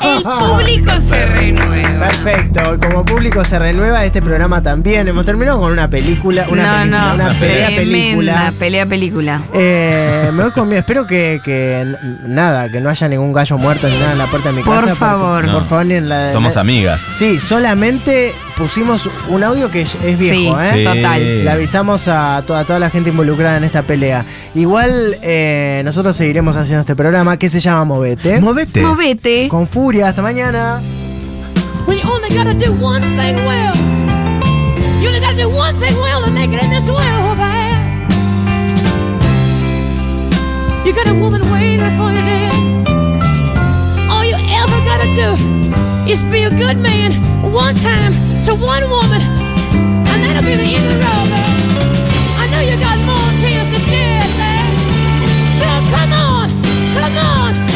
El 0.00 0.22
público 0.22 0.92
se 1.00 1.26
renueva. 1.26 1.81
Perfecto, 1.98 2.78
como 2.80 3.04
público 3.04 3.44
se 3.44 3.58
renueva 3.58 4.04
este 4.04 4.20
programa 4.22 4.62
también. 4.62 5.06
Hemos 5.08 5.24
terminado 5.24 5.60
con 5.60 5.72
una 5.72 5.88
película, 5.88 6.46
una 6.48 6.62
no, 6.62 6.78
película, 6.78 7.06
no, 7.08 7.14
una 7.14 7.28
pelea 7.38 7.68
película. 7.68 8.52
pelea 8.58 8.86
película. 8.86 9.42
Eh, 9.54 10.30
me 10.32 10.42
voy 10.44 10.52
conmigo. 10.52 10.78
Espero 10.80 11.06
que, 11.06 11.40
que 11.44 11.84
nada, 12.26 12.68
que 12.70 12.80
no 12.80 12.90
haya 12.90 13.08
ningún 13.08 13.32
gallo 13.32 13.58
muerto 13.58 13.88
ni 13.88 13.94
nada 13.98 14.12
en 14.12 14.18
la 14.18 14.26
puerta 14.26 14.50
de 14.50 14.56
mi 14.56 14.62
Por 14.62 14.74
casa. 14.74 14.86
porque- 14.88 14.98
favor. 14.98 15.50
por 15.50 15.68
favor, 15.68 15.86
ni 15.86 15.94
en 15.94 16.08
la. 16.08 16.30
Somos 16.30 16.54
la- 16.54 16.60
amigas. 16.60 17.00
Sí, 17.12 17.38
solamente 17.40 18.32
pusimos 18.56 19.08
un 19.28 19.42
audio 19.44 19.70
que 19.70 19.82
es 19.82 19.94
es 20.04 20.18
viejo, 20.18 20.58
Sí, 20.60 20.66
¿eh? 20.66 20.70
Sí. 20.74 20.84
total. 20.84 21.44
Le 21.44 21.50
avisamos 21.50 22.08
a 22.08 22.42
toda, 22.46 22.60
a 22.60 22.64
toda 22.64 22.78
la 22.78 22.90
gente 22.90 23.10
involucrada 23.10 23.56
en 23.56 23.64
esta 23.64 23.82
pelea. 23.82 24.24
Igual 24.54 25.16
eh, 25.22 25.82
nosotros 25.84 26.16
seguiremos 26.16 26.56
haciendo 26.56 26.80
este 26.80 26.94
programa 26.96 27.36
que 27.36 27.48
se 27.48 27.60
llama 27.60 27.84
Movete. 27.84 28.40
Movete. 28.40 28.82
Movete. 28.82 29.48
con 29.48 29.66
furia, 29.66 30.08
hasta 30.08 30.22
mañana. 30.22 30.80
when 31.86 31.98
you 31.98 32.04
only 32.04 32.28
gotta 32.30 32.54
do 32.54 32.72
one 32.80 33.02
thing 33.02 33.36
well. 33.44 33.76
You 35.00 35.08
only 35.08 35.20
gotta 35.20 35.36
do 35.36 35.50
one 35.50 35.74
thing 35.76 35.94
well 35.96 36.24
to 36.24 36.30
make 36.30 36.50
it 36.50 36.62
in 36.62 36.70
this 36.70 36.86
world, 36.86 37.02
oh, 37.02 37.34
man. 37.36 37.72
You 40.86 40.92
got 40.92 41.06
a 41.06 41.14
woman 41.14 41.42
waiting 41.50 41.92
for 41.98 42.10
you 42.10 42.22
there. 42.22 42.54
All 44.10 44.24
you 44.24 44.36
ever 44.62 44.78
gotta 44.86 45.08
do 45.14 45.34
is 46.10 46.22
be 46.30 46.42
a 46.44 46.50
good 46.50 46.78
man 46.78 47.12
one 47.52 47.74
time 47.76 48.12
to 48.46 48.54
one 48.54 48.88
woman, 48.90 49.22
and 49.22 50.18
that'll 50.22 50.42
be 50.42 50.54
the 50.54 50.68
end 50.76 50.86
of 50.86 50.92
the 50.92 51.00
road. 51.02 51.28
I 52.38 52.46
know 52.50 52.62
you 52.62 52.76
got 52.78 52.98
more 53.06 53.30
tears 53.42 53.68
to 53.74 53.80
shed, 53.90 54.28
man. 54.38 54.70
So 55.58 55.68
come 55.94 56.12
on, 56.12 56.48
come 56.94 57.16
on. 57.18 57.71